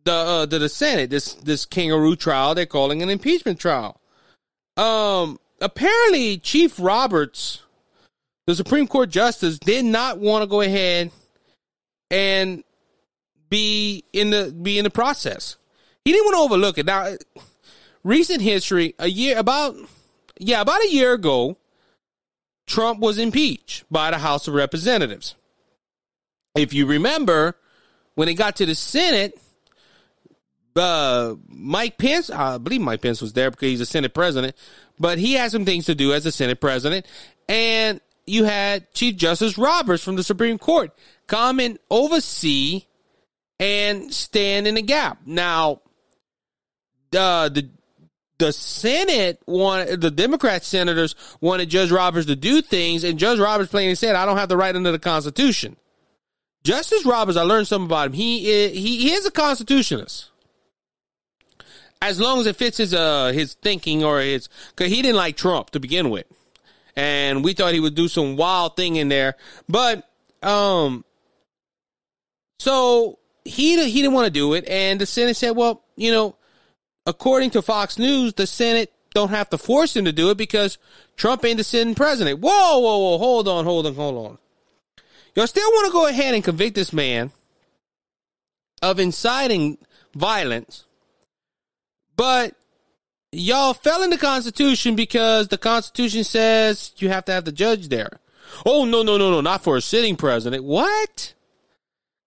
the 0.04 0.12
uh, 0.12 0.46
the, 0.46 0.60
the 0.60 0.70
Senate 0.70 1.10
this 1.10 1.34
this 1.36 1.66
kangaroo 1.66 2.16
trial 2.16 2.54
they're 2.56 2.66
calling 2.66 3.02
an 3.02 3.10
impeachment 3.10 3.60
trial. 3.60 4.00
Um, 4.76 5.40
apparently, 5.62 6.38
Chief 6.38 6.80
Roberts, 6.80 7.62
the 8.48 8.56
Supreme 8.56 8.88
Court 8.88 9.10
justice, 9.10 9.60
did 9.60 9.86
not 9.86 10.20
want 10.20 10.42
to 10.42 10.48
go 10.48 10.62
ahead 10.62 11.12
and 12.14 12.64
be 13.50 14.04
in 14.14 14.30
the 14.30 14.52
be 14.52 14.78
in 14.78 14.84
the 14.84 14.92
process. 14.92 15.58
He 16.06 16.12
didn't 16.12 16.26
want 16.26 16.36
to 16.36 16.42
overlook 16.42 16.78
it. 16.78 16.86
Now, 16.86 17.16
recent 18.04 18.42
history, 18.42 18.94
a 19.00 19.08
year 19.08 19.38
about 19.38 19.76
yeah 20.38 20.62
about 20.62 20.84
a 20.84 20.90
year 20.90 21.14
ago, 21.14 21.58
Trump 22.68 23.00
was 23.00 23.18
impeached 23.18 23.84
by 23.92 24.12
the 24.12 24.20
House 24.20 24.48
of 24.48 24.54
Representatives. 24.54 25.36
If 26.56 26.72
you 26.72 26.86
remember, 26.86 27.56
when 28.14 28.30
it 28.30 28.36
got 28.36 28.58
to 28.58 28.66
the 28.68 28.76
Senate 28.76 29.40
uh, 30.76 31.36
Mike 31.48 31.98
Pence, 31.98 32.30
I 32.30 32.60
believe 32.60 32.82
Mike 32.82 33.02
Pence 33.02 33.22
was 33.22 33.34
there 33.34 33.50
because 33.50 33.70
he's 33.70 33.82
a 33.82 33.86
Senate 33.88 34.14
president, 34.14 34.56
but 35.00 35.18
he 35.18 35.34
had 35.34 35.52
some 35.52 35.66
things 35.66 35.86
to 35.86 35.96
do 35.96 36.14
as 36.14 36.26
a 36.28 36.32
Senate 36.32 36.62
president. 36.62 37.08
And 37.50 38.02
you 38.26 38.44
had 38.44 38.92
Chief 38.94 39.16
Justice 39.16 39.58
Roberts 39.58 40.04
from 40.04 40.16
the 40.16 40.24
Supreme 40.24 40.58
Court 40.58 40.92
come 41.34 41.60
and 41.60 41.80
oversee 41.90 42.84
and 43.60 44.14
stand 44.14 44.68
in 44.68 44.76
the 44.76 44.84
gap. 44.84 45.18
Now, 45.26 45.82
uh, 47.18 47.50
the 47.50 47.70
the 48.38 48.54
Senate 48.54 49.42
wanted 49.48 50.02
the 50.02 50.12
Democrat 50.12 50.64
senators 50.64 51.16
wanted 51.42 51.70
Judge 51.70 51.92
Roberts 51.92 52.28
to 52.28 52.36
do 52.36 52.62
things, 52.62 53.04
and 53.04 53.18
Judge 53.18 53.40
Roberts 53.40 53.72
plainly 53.72 53.96
said, 53.96 54.16
"I 54.16 54.28
don't 54.28 54.38
have 54.38 54.50
the 54.50 54.58
right 54.58 54.76
under 54.76 54.92
the 54.92 55.00
Constitution." 55.00 55.76
Justice 56.64 57.06
Roberts, 57.06 57.38
I 57.38 57.42
learned 57.42 57.68
something 57.68 57.88
about 57.88 58.08
him. 58.08 58.14
He 58.14 58.50
is, 58.50 58.72
he, 58.72 59.00
he 59.00 59.12
is 59.12 59.26
a 59.26 59.32
constitutionalist 59.32 60.30
as 62.02 62.22
long 62.22 62.40
as 62.40 62.46
it 62.46 62.56
fits 62.56 62.78
his 62.78 62.94
uh 62.94 63.32
his 63.34 63.56
thinking 63.56 64.04
or 64.04 64.20
his 64.20 64.50
because 64.70 64.92
he 64.92 65.02
didn't 65.02 65.18
like 65.18 65.36
Trump 65.36 65.72
to 65.72 65.80
begin 65.80 66.12
with, 66.12 66.28
and 66.96 67.44
we 67.44 67.54
thought 67.54 67.74
he 67.74 67.80
would 67.80 67.96
do 67.96 68.08
some 68.08 68.36
wild 68.36 68.76
thing 68.76 68.98
in 68.98 69.10
there, 69.10 69.36
but 69.68 70.08
um, 70.44 71.04
so 72.60 73.20
he 73.46 73.84
he 73.90 74.02
didn't 74.02 74.14
want 74.14 74.26
to 74.26 74.32
do 74.32 74.54
it, 74.54 74.68
and 74.68 75.00
the 75.00 75.06
Senate 75.06 75.36
said, 75.36 75.52
well, 75.52 75.84
you 75.96 76.12
know, 76.12 76.36
according 77.06 77.52
to 77.52 77.62
Fox 77.62 77.98
News, 77.98 78.34
the 78.34 78.48
Senate 78.48 78.92
don't 79.14 79.30
have 79.30 79.50
to 79.50 79.58
force 79.58 79.96
him 79.96 80.06
to 80.06 80.12
do 80.12 80.30
it 80.30 80.38
because 80.38 80.78
Trump 81.18 81.46
ain't 81.46 81.58
the 81.58 81.64
sitting 81.64 81.96
president. 81.96 82.40
Whoa, 82.40 82.80
whoa, 82.80 82.98
whoa, 82.98 83.18
hold 83.18 83.48
on, 83.48 83.66
hold 83.66 83.86
on, 83.86 83.96
hold 83.96 84.28
on. 84.28 84.38
Y'all 85.36 85.48
still 85.48 85.70
want 85.72 85.88
to 85.88 85.92
go 85.92 86.08
ahead 86.08 86.34
and 86.34 86.44
convict 86.44 86.76
this 86.76 86.94
man 86.94 87.32
of 88.82 89.00
inciting 89.00 89.78
violence 90.16 90.86
but 92.16 92.56
y'all 93.32 93.74
fell 93.74 94.04
in 94.04 94.10
the 94.10 94.18
Constitution 94.18 94.96
because 94.96 95.48
the 95.48 95.58
Constitution 95.58 96.24
says 96.24 96.94
you 96.98 97.10
have 97.10 97.26
to 97.26 97.32
have 97.32 97.46
the 97.46 97.52
judge 97.52 97.90
there. 97.90 98.20
Oh, 98.66 98.86
no, 98.86 99.02
no, 99.02 99.18
no, 99.18 99.32
no, 99.32 99.42
not 99.42 99.64
for 99.64 99.78
a 99.78 99.82
sitting 99.82 100.16
president. 100.16 100.64
What? 100.64 101.34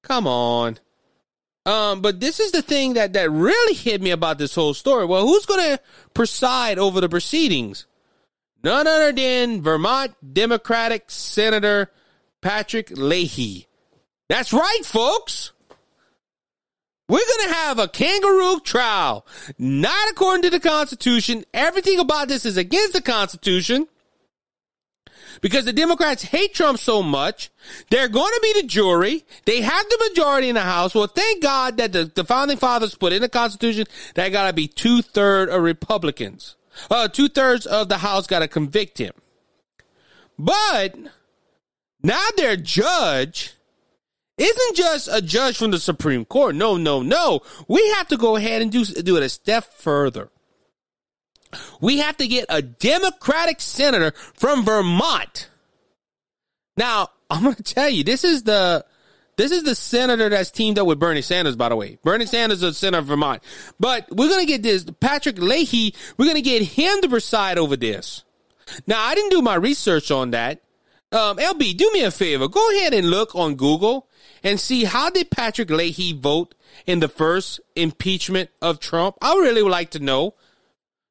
Come 0.06 0.28
on. 0.28 0.78
Um, 1.64 2.00
but 2.00 2.20
this 2.20 2.38
is 2.38 2.52
the 2.52 2.62
thing 2.62 2.94
that, 2.94 3.14
that 3.14 3.28
really 3.28 3.74
hit 3.74 4.00
me 4.00 4.12
about 4.12 4.38
this 4.38 4.54
whole 4.54 4.72
story. 4.72 5.04
Well, 5.04 5.26
who's 5.26 5.46
going 5.46 5.76
to 5.76 5.80
preside 6.14 6.78
over 6.78 7.00
the 7.00 7.08
proceedings? 7.08 7.86
None 8.62 8.86
other 8.86 9.10
than 9.10 9.62
Vermont 9.62 10.14
Democratic 10.32 11.10
Senator 11.10 11.90
Patrick 12.40 12.90
Leahy. 12.92 13.66
That's 14.28 14.52
right, 14.52 14.82
folks. 14.84 15.52
We're 17.08 17.18
going 17.18 17.48
to 17.48 17.54
have 17.54 17.78
a 17.80 17.88
kangaroo 17.88 18.60
trial, 18.60 19.26
not 19.58 20.10
according 20.10 20.42
to 20.42 20.50
the 20.50 20.60
Constitution. 20.60 21.44
Everything 21.52 21.98
about 21.98 22.28
this 22.28 22.44
is 22.44 22.56
against 22.56 22.92
the 22.92 23.02
Constitution 23.02 23.88
because 25.40 25.64
the 25.64 25.72
Democrats 25.72 26.22
hate 26.22 26.54
Trump 26.54 26.78
so 26.78 27.02
much. 27.02 27.50
They're 27.90 28.08
going 28.08 28.32
to 28.32 28.40
be 28.42 28.60
the 28.60 28.66
jury. 28.66 29.24
They 29.44 29.60
have 29.60 29.88
the 29.88 30.08
majority 30.10 30.48
in 30.48 30.54
the 30.54 30.62
House. 30.62 30.94
Well, 30.94 31.06
thank 31.06 31.42
God 31.42 31.76
that 31.76 31.92
the, 31.92 32.04
the 32.04 32.24
founding 32.24 32.56
fathers 32.56 32.94
put 32.94 33.12
in 33.12 33.22
the 33.22 33.28
Constitution 33.28 33.86
that 34.14 34.30
got 34.30 34.46
to 34.46 34.52
be 34.52 34.68
two 34.68 35.02
thirds 35.02 35.52
of 35.52 35.62
Republicans. 35.62 36.56
Uh, 36.90 37.08
two 37.08 37.28
thirds 37.28 37.66
of 37.66 37.88
the 37.88 37.98
House 37.98 38.26
got 38.26 38.40
to 38.40 38.48
convict 38.48 38.98
him. 38.98 39.12
But 40.38 40.94
now 42.02 42.26
their 42.36 42.56
judge 42.56 43.54
isn't 44.38 44.76
just 44.76 45.08
a 45.10 45.22
judge 45.22 45.56
from 45.56 45.70
the 45.70 45.78
Supreme 45.78 46.24
Court. 46.24 46.54
No, 46.54 46.76
no, 46.76 47.02
no. 47.02 47.40
We 47.68 47.88
have 47.92 48.08
to 48.08 48.16
go 48.16 48.36
ahead 48.36 48.60
and 48.60 48.70
do, 48.70 48.84
do 48.84 49.16
it 49.16 49.22
a 49.22 49.28
step 49.28 49.64
further. 49.64 50.30
We 51.80 51.98
have 51.98 52.16
to 52.18 52.28
get 52.28 52.46
a 52.48 52.62
Democratic 52.62 53.60
senator 53.60 54.12
from 54.34 54.64
Vermont. 54.64 55.48
Now, 56.76 57.08
I'm 57.30 57.42
going 57.42 57.56
to 57.56 57.62
tell 57.62 57.90
you, 57.90 58.04
this 58.04 58.24
is 58.24 58.44
the 58.44 58.84
this 59.36 59.52
is 59.52 59.64
the 59.64 59.74
senator 59.74 60.30
that's 60.30 60.50
teamed 60.50 60.78
up 60.78 60.86
with 60.86 60.98
Bernie 60.98 61.20
Sanders, 61.20 61.56
by 61.56 61.68
the 61.68 61.76
way. 61.76 61.98
Bernie 62.02 62.24
Sanders 62.24 62.62
is 62.62 62.70
a 62.70 62.74
senator 62.74 63.00
of 63.00 63.06
Vermont. 63.06 63.42
But 63.78 64.06
we're 64.10 64.28
going 64.28 64.40
to 64.40 64.50
get 64.50 64.62
this 64.62 64.86
Patrick 65.00 65.38
Leahy, 65.38 65.94
we're 66.16 66.24
going 66.24 66.36
to 66.36 66.42
get 66.42 66.62
him 66.62 67.02
to 67.02 67.08
preside 67.08 67.58
over 67.58 67.76
this. 67.76 68.24
Now, 68.86 69.02
I 69.04 69.14
didn't 69.14 69.30
do 69.30 69.42
my 69.42 69.54
research 69.54 70.10
on 70.10 70.30
that. 70.30 70.62
Um, 71.12 71.36
LB, 71.36 71.76
do 71.76 71.90
me 71.92 72.02
a 72.02 72.10
favor. 72.10 72.48
Go 72.48 72.70
ahead 72.72 72.94
and 72.94 73.10
look 73.10 73.34
on 73.36 73.54
Google 73.54 74.08
and 74.42 74.58
see 74.58 74.84
how 74.84 75.10
did 75.10 75.30
Patrick 75.30 75.70
Leahy 75.70 76.12
vote 76.12 76.54
in 76.86 77.00
the 77.00 77.08
first 77.08 77.60
impeachment 77.76 78.50
of 78.60 78.80
Trump. 78.80 79.16
I 79.20 79.34
really 79.34 79.62
would 79.62 79.70
like 79.70 79.90
to 79.90 79.98
know 79.98 80.34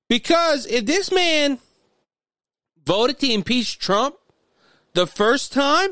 because 0.08 0.66
if 0.66 0.86
this 0.86 1.12
man 1.12 1.60
voted 2.86 3.20
to 3.20 3.32
impeach 3.32 3.80
Trump 3.80 4.16
the 4.94 5.08
first 5.08 5.52
time, 5.52 5.90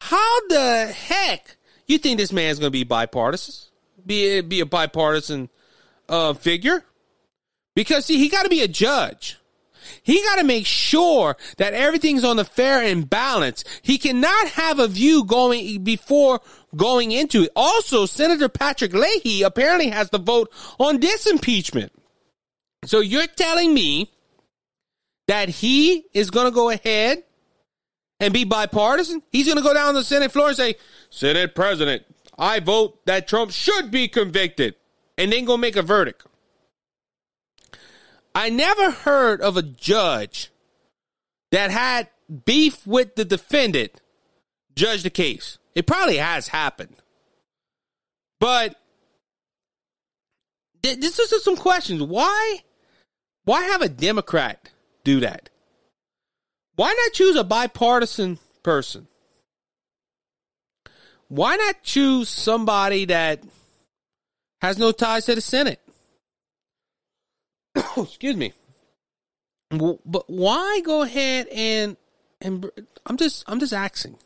how 0.00 0.46
the 0.48 0.86
heck 0.86 1.56
you 1.86 1.98
think 1.98 2.18
this 2.18 2.32
man's 2.32 2.58
going 2.58 2.68
to 2.68 2.78
be 2.78 2.84
bipartisan? 2.84 3.54
Be 4.04 4.40
be 4.40 4.60
a 4.60 4.66
bipartisan 4.66 5.48
uh, 6.08 6.34
figure? 6.34 6.84
Because 7.74 8.06
see, 8.06 8.18
he 8.18 8.28
got 8.28 8.44
to 8.44 8.48
be 8.48 8.62
a 8.62 8.68
judge. 8.68 9.38
He 10.02 10.22
got 10.22 10.36
to 10.36 10.44
make 10.44 10.66
sure 10.66 11.36
that 11.56 11.74
everything's 11.74 12.24
on 12.24 12.36
the 12.36 12.44
fair 12.44 12.82
and 12.82 13.08
balance. 13.08 13.64
He 13.82 13.98
cannot 13.98 14.48
have 14.48 14.78
a 14.78 14.88
view 14.88 15.24
going 15.24 15.82
before 15.82 16.40
going 16.76 17.12
into 17.12 17.44
it. 17.44 17.50
Also, 17.56 18.06
Senator 18.06 18.48
Patrick 18.48 18.92
Leahy 18.92 19.42
apparently 19.42 19.88
has 19.88 20.10
the 20.10 20.18
vote 20.18 20.52
on 20.78 21.00
this 21.00 21.26
impeachment. 21.26 21.92
So 22.84 23.00
you're 23.00 23.26
telling 23.26 23.74
me 23.74 24.10
that 25.26 25.48
he 25.48 26.06
is 26.14 26.30
going 26.30 26.46
to 26.46 26.50
go 26.50 26.70
ahead 26.70 27.24
and 28.20 28.32
be 28.32 28.44
bipartisan? 28.44 29.22
He's 29.30 29.46
going 29.46 29.58
to 29.58 29.62
go 29.62 29.74
down 29.74 29.94
the 29.94 30.04
Senate 30.04 30.32
floor 30.32 30.48
and 30.48 30.56
say, 30.56 30.76
Senate 31.10 31.54
President, 31.54 32.04
I 32.38 32.60
vote 32.60 33.04
that 33.06 33.28
Trump 33.28 33.50
should 33.50 33.90
be 33.90 34.08
convicted, 34.08 34.74
and 35.16 35.32
then 35.32 35.44
go 35.44 35.56
make 35.56 35.76
a 35.76 35.82
verdict. 35.82 36.24
I 38.34 38.50
never 38.50 38.90
heard 38.90 39.40
of 39.40 39.56
a 39.56 39.62
judge 39.62 40.50
that 41.50 41.70
had 41.70 42.08
beef 42.44 42.86
with 42.86 43.16
the 43.16 43.24
defendant 43.24 44.00
judge 44.74 45.02
the 45.02 45.10
case. 45.10 45.58
It 45.74 45.86
probably 45.86 46.18
has 46.18 46.48
happened. 46.48 46.96
But 48.38 48.76
th- 50.82 51.00
this 51.00 51.18
is 51.18 51.42
some 51.42 51.56
questions. 51.56 52.02
Why 52.02 52.60
why 53.48 53.62
have 53.62 53.80
a 53.80 53.88
Democrat 53.88 54.68
do 55.04 55.20
that? 55.20 55.48
Why 56.76 56.92
not 56.92 57.14
choose 57.14 57.34
a 57.34 57.44
bipartisan 57.44 58.38
person? 58.62 59.08
Why 61.28 61.56
not 61.56 61.82
choose 61.82 62.28
somebody 62.28 63.06
that 63.06 63.42
has 64.60 64.76
no 64.76 64.92
ties 64.92 65.24
to 65.24 65.34
the 65.34 65.40
Senate? 65.40 65.80
excuse 67.96 68.36
me. 68.36 68.52
But 69.70 70.28
why 70.28 70.82
go 70.84 71.00
ahead 71.00 71.48
and 71.48 71.96
and 72.42 72.70
I'm 73.06 73.16
just 73.16 73.44
I'm 73.46 73.60
just 73.60 73.72
asking. 73.72 74.18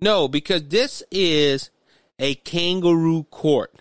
No, 0.00 0.26
because 0.26 0.66
this 0.66 1.04
is 1.12 1.70
a 2.18 2.34
kangaroo 2.34 3.22
court. 3.30 3.72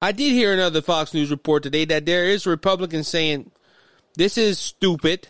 I 0.00 0.12
did 0.12 0.32
hear 0.32 0.52
another 0.52 0.82
Fox 0.82 1.14
News 1.14 1.30
report 1.30 1.62
today 1.62 1.84
that 1.86 2.06
there 2.06 2.24
is 2.24 2.46
Republicans 2.46 3.08
saying 3.08 3.50
this 4.14 4.36
is 4.36 4.58
stupid. 4.58 5.28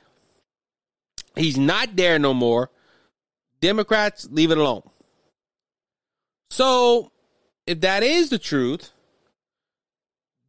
He's 1.36 1.56
not 1.56 1.96
there 1.96 2.18
no 2.18 2.34
more. 2.34 2.70
Democrats, 3.60 4.28
leave 4.30 4.50
it 4.50 4.58
alone. 4.58 4.82
So, 6.50 7.12
if 7.66 7.80
that 7.80 8.02
is 8.02 8.30
the 8.30 8.38
truth, 8.38 8.90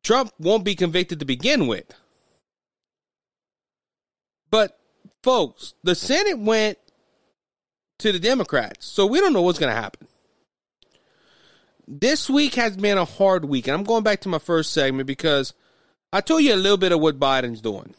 Trump 0.04 0.32
won't 0.40 0.64
be 0.64 0.76
convicted 0.76 1.20
to 1.20 1.26
begin 1.26 1.68
with. 1.68 1.94
But, 4.50 4.80
folks, 5.24 5.74
the 5.84 5.96
Senate 5.96 6.40
went 6.40 6.78
to 8.00 8.12
the 8.12 8.20
Democrats, 8.20 8.86
so 8.86 9.06
we 9.06 9.20
don't 9.20 9.34
know 9.34 9.42
what's 9.42 9.60
going 9.60 9.74
to 9.74 9.82
happen. 9.82 10.07
This 11.88 12.30
week 12.30 12.56
has 12.56 12.76
been 12.76 12.98
a 12.98 13.06
hard 13.06 13.46
week, 13.46 13.68
and 13.68 13.76
I'm 13.76 13.84
going 13.84 14.04
back 14.04 14.22
to 14.22 14.30
my 14.30 14.40
first 14.40 14.74
segment 14.74 15.08
because 15.08 15.54
I 16.12 16.22
told 16.22 16.44
you 16.44 16.54
a 16.54 16.56
little 16.56 16.78
bit 16.78 16.92
of 16.92 17.00
what 17.00 17.20
Biden's 17.20 17.62
doing. 17.62 17.94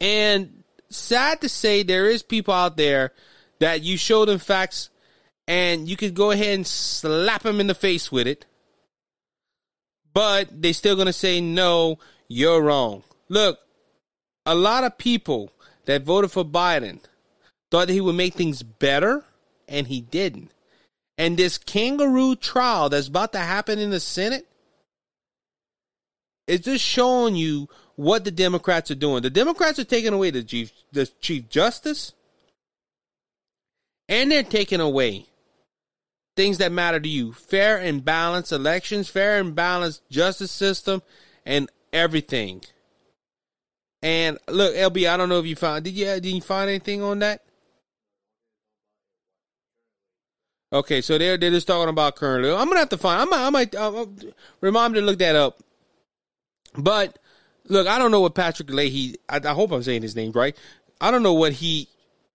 And 0.00 0.62
sad 0.90 1.40
to 1.40 1.48
say, 1.48 1.82
there 1.82 2.08
is 2.08 2.22
people 2.22 2.54
out 2.54 2.76
there 2.76 3.12
that 3.58 3.82
you 3.82 3.96
show 3.96 4.24
them 4.24 4.38
facts 4.38 4.90
and 5.48 5.88
you 5.88 5.96
could 5.96 6.14
go 6.14 6.30
ahead 6.30 6.54
and 6.54 6.66
slap 6.66 7.42
them 7.42 7.60
in 7.60 7.66
the 7.66 7.74
face 7.74 8.12
with 8.12 8.26
it 8.26 8.44
but 10.12 10.48
they're 10.62 10.72
still 10.72 10.96
going 10.96 11.06
to 11.06 11.12
say, 11.12 11.40
no, 11.40 11.98
you're 12.28 12.62
wrong. 12.62 13.02
Look, 13.28 13.58
a 14.46 14.54
lot 14.54 14.84
of 14.84 14.98
people 14.98 15.52
that 15.84 16.02
voted 16.02 16.30
for 16.30 16.44
Biden 16.44 17.00
thought 17.70 17.86
that 17.86 17.92
he 17.92 18.00
would 18.00 18.16
make 18.16 18.34
things 18.34 18.62
better, 18.62 19.24
and 19.68 19.86
he 19.86 20.00
didn't. 20.00 20.50
And 21.20 21.36
this 21.36 21.58
kangaroo 21.58 22.34
trial 22.34 22.88
that's 22.88 23.08
about 23.08 23.32
to 23.32 23.40
happen 23.40 23.78
in 23.78 23.90
the 23.90 24.00
Senate 24.00 24.48
is 26.46 26.60
just 26.60 26.82
showing 26.82 27.36
you 27.36 27.68
what 27.94 28.24
the 28.24 28.30
Democrats 28.30 28.90
are 28.90 28.94
doing. 28.94 29.22
The 29.22 29.28
Democrats 29.28 29.78
are 29.78 29.84
taking 29.84 30.14
away 30.14 30.30
the 30.30 30.42
chief, 30.42 30.72
the 30.92 31.04
chief 31.20 31.50
justice, 31.50 32.14
and 34.08 34.32
they're 34.32 34.42
taking 34.42 34.80
away 34.80 35.26
things 36.36 36.56
that 36.56 36.72
matter 36.72 36.98
to 36.98 37.08
you 37.08 37.34
fair 37.34 37.76
and 37.76 38.02
balanced 38.02 38.50
elections, 38.50 39.10
fair 39.10 39.40
and 39.40 39.54
balanced 39.54 40.08
justice 40.08 40.50
system, 40.50 41.02
and 41.44 41.68
everything. 41.92 42.62
And 44.00 44.38
look, 44.48 44.74
LB, 44.74 45.06
I 45.06 45.18
don't 45.18 45.28
know 45.28 45.38
if 45.38 45.44
you 45.44 45.54
found 45.54 45.84
did 45.84 45.92
you 45.92 46.06
did 46.06 46.24
you 46.24 46.40
find 46.40 46.70
anything 46.70 47.02
on 47.02 47.18
that? 47.18 47.44
Okay, 50.72 51.00
so 51.00 51.18
they're 51.18 51.36
they're 51.36 51.50
just 51.50 51.66
talking 51.66 51.88
about 51.88 52.16
currently. 52.16 52.50
I'm 52.52 52.68
gonna 52.68 52.78
have 52.78 52.90
to 52.90 52.98
find. 52.98 53.20
I 53.20 53.24
might 53.24 53.46
I 53.46 53.50
might 53.50 53.74
uh, 53.74 54.06
remind 54.60 54.92
me 54.92 55.00
to 55.00 55.06
look 55.06 55.18
that 55.18 55.34
up. 55.34 55.58
But 56.76 57.18
look, 57.66 57.88
I 57.88 57.98
don't 57.98 58.12
know 58.12 58.20
what 58.20 58.34
Patrick 58.34 58.70
Leahy. 58.70 59.16
I, 59.28 59.40
I 59.42 59.52
hope 59.52 59.72
I'm 59.72 59.82
saying 59.82 60.02
his 60.02 60.14
name 60.14 60.32
right. 60.32 60.56
I 61.00 61.10
don't 61.10 61.24
know 61.24 61.34
what 61.34 61.54
he 61.54 61.88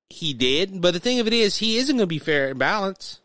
he 0.10 0.34
did, 0.34 0.82
but 0.82 0.94
the 0.94 1.00
thing 1.00 1.20
of 1.20 1.28
it 1.28 1.34
is, 1.34 1.58
he 1.58 1.78
isn't 1.78 1.96
gonna 1.96 2.08
be 2.08 2.20
fair 2.20 2.50
and 2.50 2.60
balanced. 2.60 3.22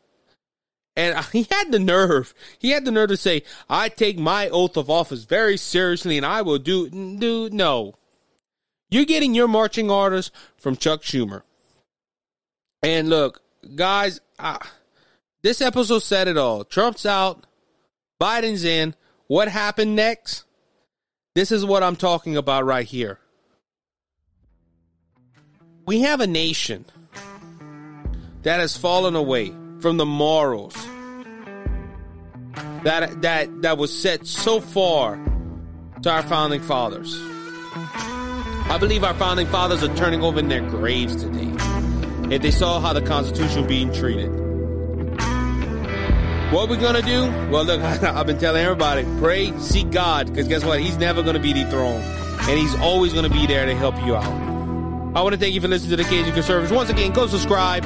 And 0.96 1.18
he 1.33 1.46
had 1.51 1.73
the 1.73 1.79
nerve. 1.79 2.35
He 2.59 2.70
had 2.70 2.85
the 2.85 2.90
nerve 2.90 3.09
to 3.09 3.16
say, 3.16 3.42
I 3.68 3.88
take 3.88 4.18
my 4.18 4.49
oath 4.49 4.77
of 4.77 4.90
office 4.90 5.25
very 5.25 5.57
seriously 5.57 6.16
and 6.16 6.27
I 6.27 6.42
will 6.42 6.59
do, 6.59 6.88
do, 6.88 7.49
no. 7.51 7.94
You're 8.90 9.05
getting 9.05 9.35
your 9.35 9.49
marching 9.49 9.90
orders 9.90 10.31
from 10.57 10.77
Chuck 10.77 11.03
Schumer. 11.03 11.42
And 12.83 13.09
look, 13.09 13.42
guys, 13.77 14.20
uh, 14.38 14.59
this 15.42 15.61
episode 15.61 16.00
said 16.00 16.29
it 16.29 16.37
all. 16.37 16.64
Trump's 16.64 17.07
out. 17.07 17.46
Biden's 18.20 18.64
in. 18.64 18.94
What 19.26 19.48
happened 19.48 19.96
next? 19.96 20.44
This 21.35 21.53
is 21.53 21.64
what 21.64 21.83
I'm 21.83 21.96
talking 21.96 22.37
about 22.37 22.64
right 22.64 22.87
here. 22.87 23.18
We 25.87 26.00
have 26.00 26.20
a 26.20 26.26
nation 26.26 26.85
that 28.42 28.61
has 28.61 28.76
fallen 28.76 29.16
away 29.16 29.55
from 29.81 29.96
the 29.96 30.07
morals 30.07 30.74
that 32.85 33.22
that 33.22 33.62
that 33.62 33.79
was 33.79 33.96
set 33.96 34.26
so 34.26 34.61
far 34.61 35.18
to 36.03 36.11
our 36.11 36.22
founding 36.22 36.61
fathers. 36.61 37.18
I 37.22 38.76
believe 38.79 39.05
our 39.05 39.14
founding 39.14 39.46
fathers 39.46 39.83
are 39.83 39.94
turning 39.96 40.22
over 40.22 40.38
in 40.38 40.48
their 40.48 40.62
graves 40.62 41.16
today 41.16 41.50
if 42.35 42.42
they 42.42 42.50
saw 42.50 42.81
how 42.81 42.92
the 42.92 43.03
Constitution 43.03 43.66
being 43.66 43.92
treated. 43.92 44.49
What 46.50 46.68
we 46.68 46.76
gonna 46.76 47.02
do? 47.02 47.22
Well, 47.50 47.64
look, 47.64 47.80
I've 47.80 48.26
been 48.26 48.38
telling 48.38 48.62
everybody: 48.62 49.04
pray, 49.20 49.56
seek 49.58 49.90
God, 49.90 50.26
because 50.26 50.48
guess 50.48 50.64
what? 50.64 50.80
He's 50.80 50.96
never 50.96 51.22
gonna 51.22 51.38
be 51.38 51.52
dethroned, 51.52 52.02
and 52.02 52.58
He's 52.58 52.74
always 52.80 53.12
gonna 53.12 53.30
be 53.30 53.46
there 53.46 53.66
to 53.66 53.74
help 53.74 53.94
you 54.04 54.16
out. 54.16 54.32
I 55.14 55.22
want 55.22 55.32
to 55.32 55.38
thank 55.40 55.54
you 55.54 55.60
for 55.60 55.68
listening 55.68 55.90
to 55.90 55.96
the 55.96 56.04
Cajun 56.04 56.32
Conservatives. 56.32 56.72
Once 56.72 56.90
again, 56.90 57.12
go 57.12 57.26
subscribe. 57.26 57.84